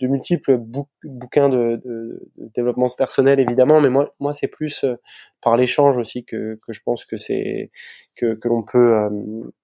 [0.00, 4.96] de multiples bouquins de, de, de, développement personnel évidemment, mais moi, moi c'est plus euh,
[5.40, 7.70] par l'échange aussi que, que je pense que c'est
[8.14, 9.10] que, que l'on peut euh,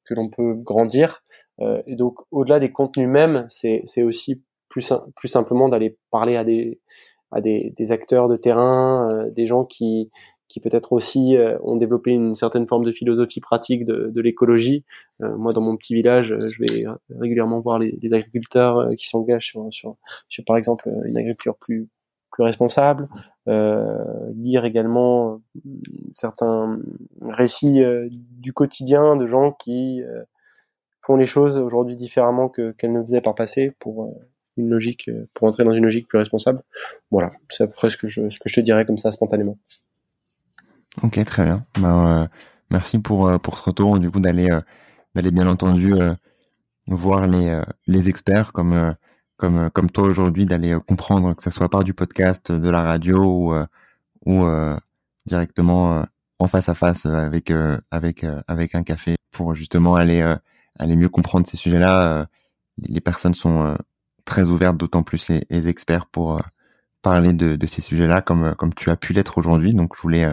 [0.04, 1.22] que l'on peut grandir.
[1.60, 3.10] Euh, et donc au-delà des contenus
[3.50, 4.42] c'est c'est aussi
[4.72, 6.80] plus plus simplement d'aller parler à des
[7.30, 10.10] à des, des acteurs de terrain, des gens qui
[10.52, 14.84] qui peut-être aussi euh, ont développé une certaine forme de philosophie pratique de, de l'écologie.
[15.22, 16.84] Euh, moi, dans mon petit village, euh, je vais
[17.18, 19.96] régulièrement voir les, les agriculteurs qui s'engagent sur, sur,
[20.28, 21.88] sur, par exemple, une agriculture plus
[22.30, 23.10] plus responsable,
[23.46, 25.42] lire également
[26.14, 26.78] certains
[27.20, 30.00] récits du quotidien de gens qui
[31.02, 34.16] font les choses aujourd'hui différemment que qu'elles ne faisaient par passé pour
[34.56, 36.62] une logique pour entrer dans une logique plus responsable.
[37.10, 39.58] Voilà, c'est à peu près ce que je te dirais comme ça spontanément.
[41.00, 41.64] Ok, très bien.
[41.80, 42.26] Ben, euh,
[42.70, 43.98] merci pour euh, pour ce retour.
[43.98, 44.60] Du coup, d'aller euh,
[45.14, 45.94] d'aller bien entendu
[46.86, 48.94] voir les les experts comme
[49.36, 53.24] comme comme toi aujourd'hui, d'aller comprendre que ce soit par du podcast, de la radio
[53.24, 53.54] ou
[54.26, 54.46] ou
[55.26, 56.04] directement
[56.38, 57.52] en face à face avec
[57.90, 60.22] avec avec un café pour justement aller
[60.78, 62.26] aller mieux comprendre ces sujets-là.
[62.78, 63.76] les personnes sont
[64.24, 66.40] très ouvertes, d'autant plus les, experts pour
[67.02, 69.74] parler de, ces sujets-là, comme comme tu as pu l'être aujourd'hui.
[69.74, 70.32] Donc, je voulais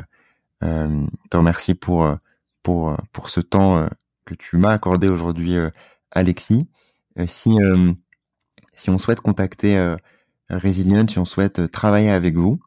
[0.64, 2.16] euh, te remercie pour euh,
[2.64, 3.88] pour euh, pour ce temps euh,
[4.26, 5.56] que tu m'as accordé aujourd'hui,
[6.12, 6.68] Alexis.
[7.28, 7.58] si
[8.74, 9.96] si on souhaite contacter
[10.50, 12.60] Resilient, si on souhaite travailler avec vous,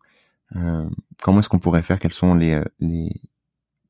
[1.22, 2.00] comment est-ce qu'on pourrait faire?
[2.00, 3.12] Quels sont les, les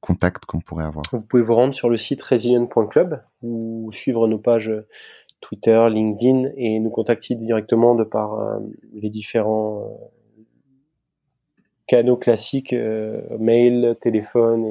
[0.00, 1.06] contacts qu'on pourrait avoir?
[1.12, 4.70] Vous pouvez vous rendre sur le site resilient.club ou suivre nos pages
[5.42, 8.58] Twitter, LinkedIn et nous contacter directement de par
[8.94, 9.98] les différents
[11.92, 14.64] canaux classiques, euh, mail, téléphone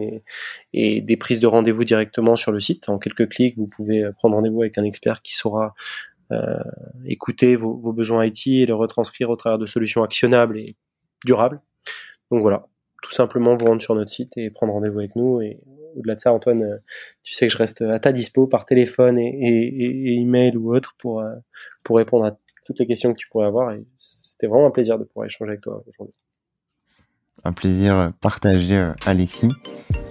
[0.74, 2.90] et, des prises de rendez-vous directement sur le site.
[2.90, 5.76] En quelques clics, vous pouvez prendre rendez-vous avec un expert qui saura
[6.32, 6.58] euh,
[7.06, 10.76] écouter vos, vos, besoins IT et le retranscrire au travers de solutions actionnables et
[11.24, 11.62] durables.
[12.32, 12.66] Donc voilà,
[13.04, 15.42] tout simplement vous rendre sur notre site et prendre rendez-vous avec nous.
[15.42, 15.60] Et
[15.96, 16.82] au-delà de ça, Antoine,
[17.24, 20.76] tu sais que je reste à ta dispo par téléphone et, et, et email ou
[20.76, 21.36] autre pour, euh,
[21.84, 23.72] pour répondre à toutes les questions que tu pourrais avoir.
[23.72, 26.16] Et c'était vraiment un plaisir de pouvoir échanger avec toi aujourd'hui
[27.44, 29.52] un plaisir partagé, euh, Alexis.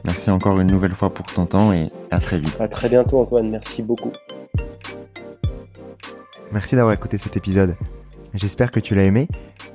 [0.05, 2.57] Merci encore une nouvelle fois pour ton temps et à très vite.
[2.61, 3.51] À très bientôt, Antoine.
[3.51, 4.13] Merci beaucoup.
[6.53, 7.77] Merci d'avoir écouté cet épisode.
[8.35, 9.29] J'espère que tu l'as aimé.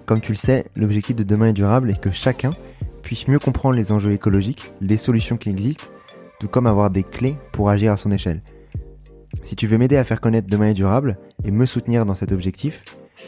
[0.05, 2.51] Comme tu le sais, l'objectif de demain est durable et que chacun
[3.01, 5.85] puisse mieux comprendre les enjeux écologiques, les solutions qui existent,
[6.39, 8.41] tout comme avoir des clés pour agir à son échelle.
[9.41, 12.31] Si tu veux m'aider à faire connaître Demain est durable et me soutenir dans cet
[12.31, 12.83] objectif,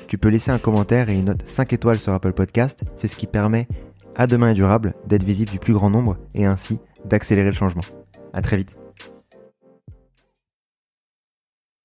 [0.07, 2.83] tu peux laisser un commentaire et une note 5 étoiles sur Apple Podcast.
[2.95, 3.67] C'est ce qui permet
[4.15, 7.83] à demain est durable, d'être visible du plus grand nombre et ainsi d'accélérer le changement.
[8.33, 8.75] À très vite.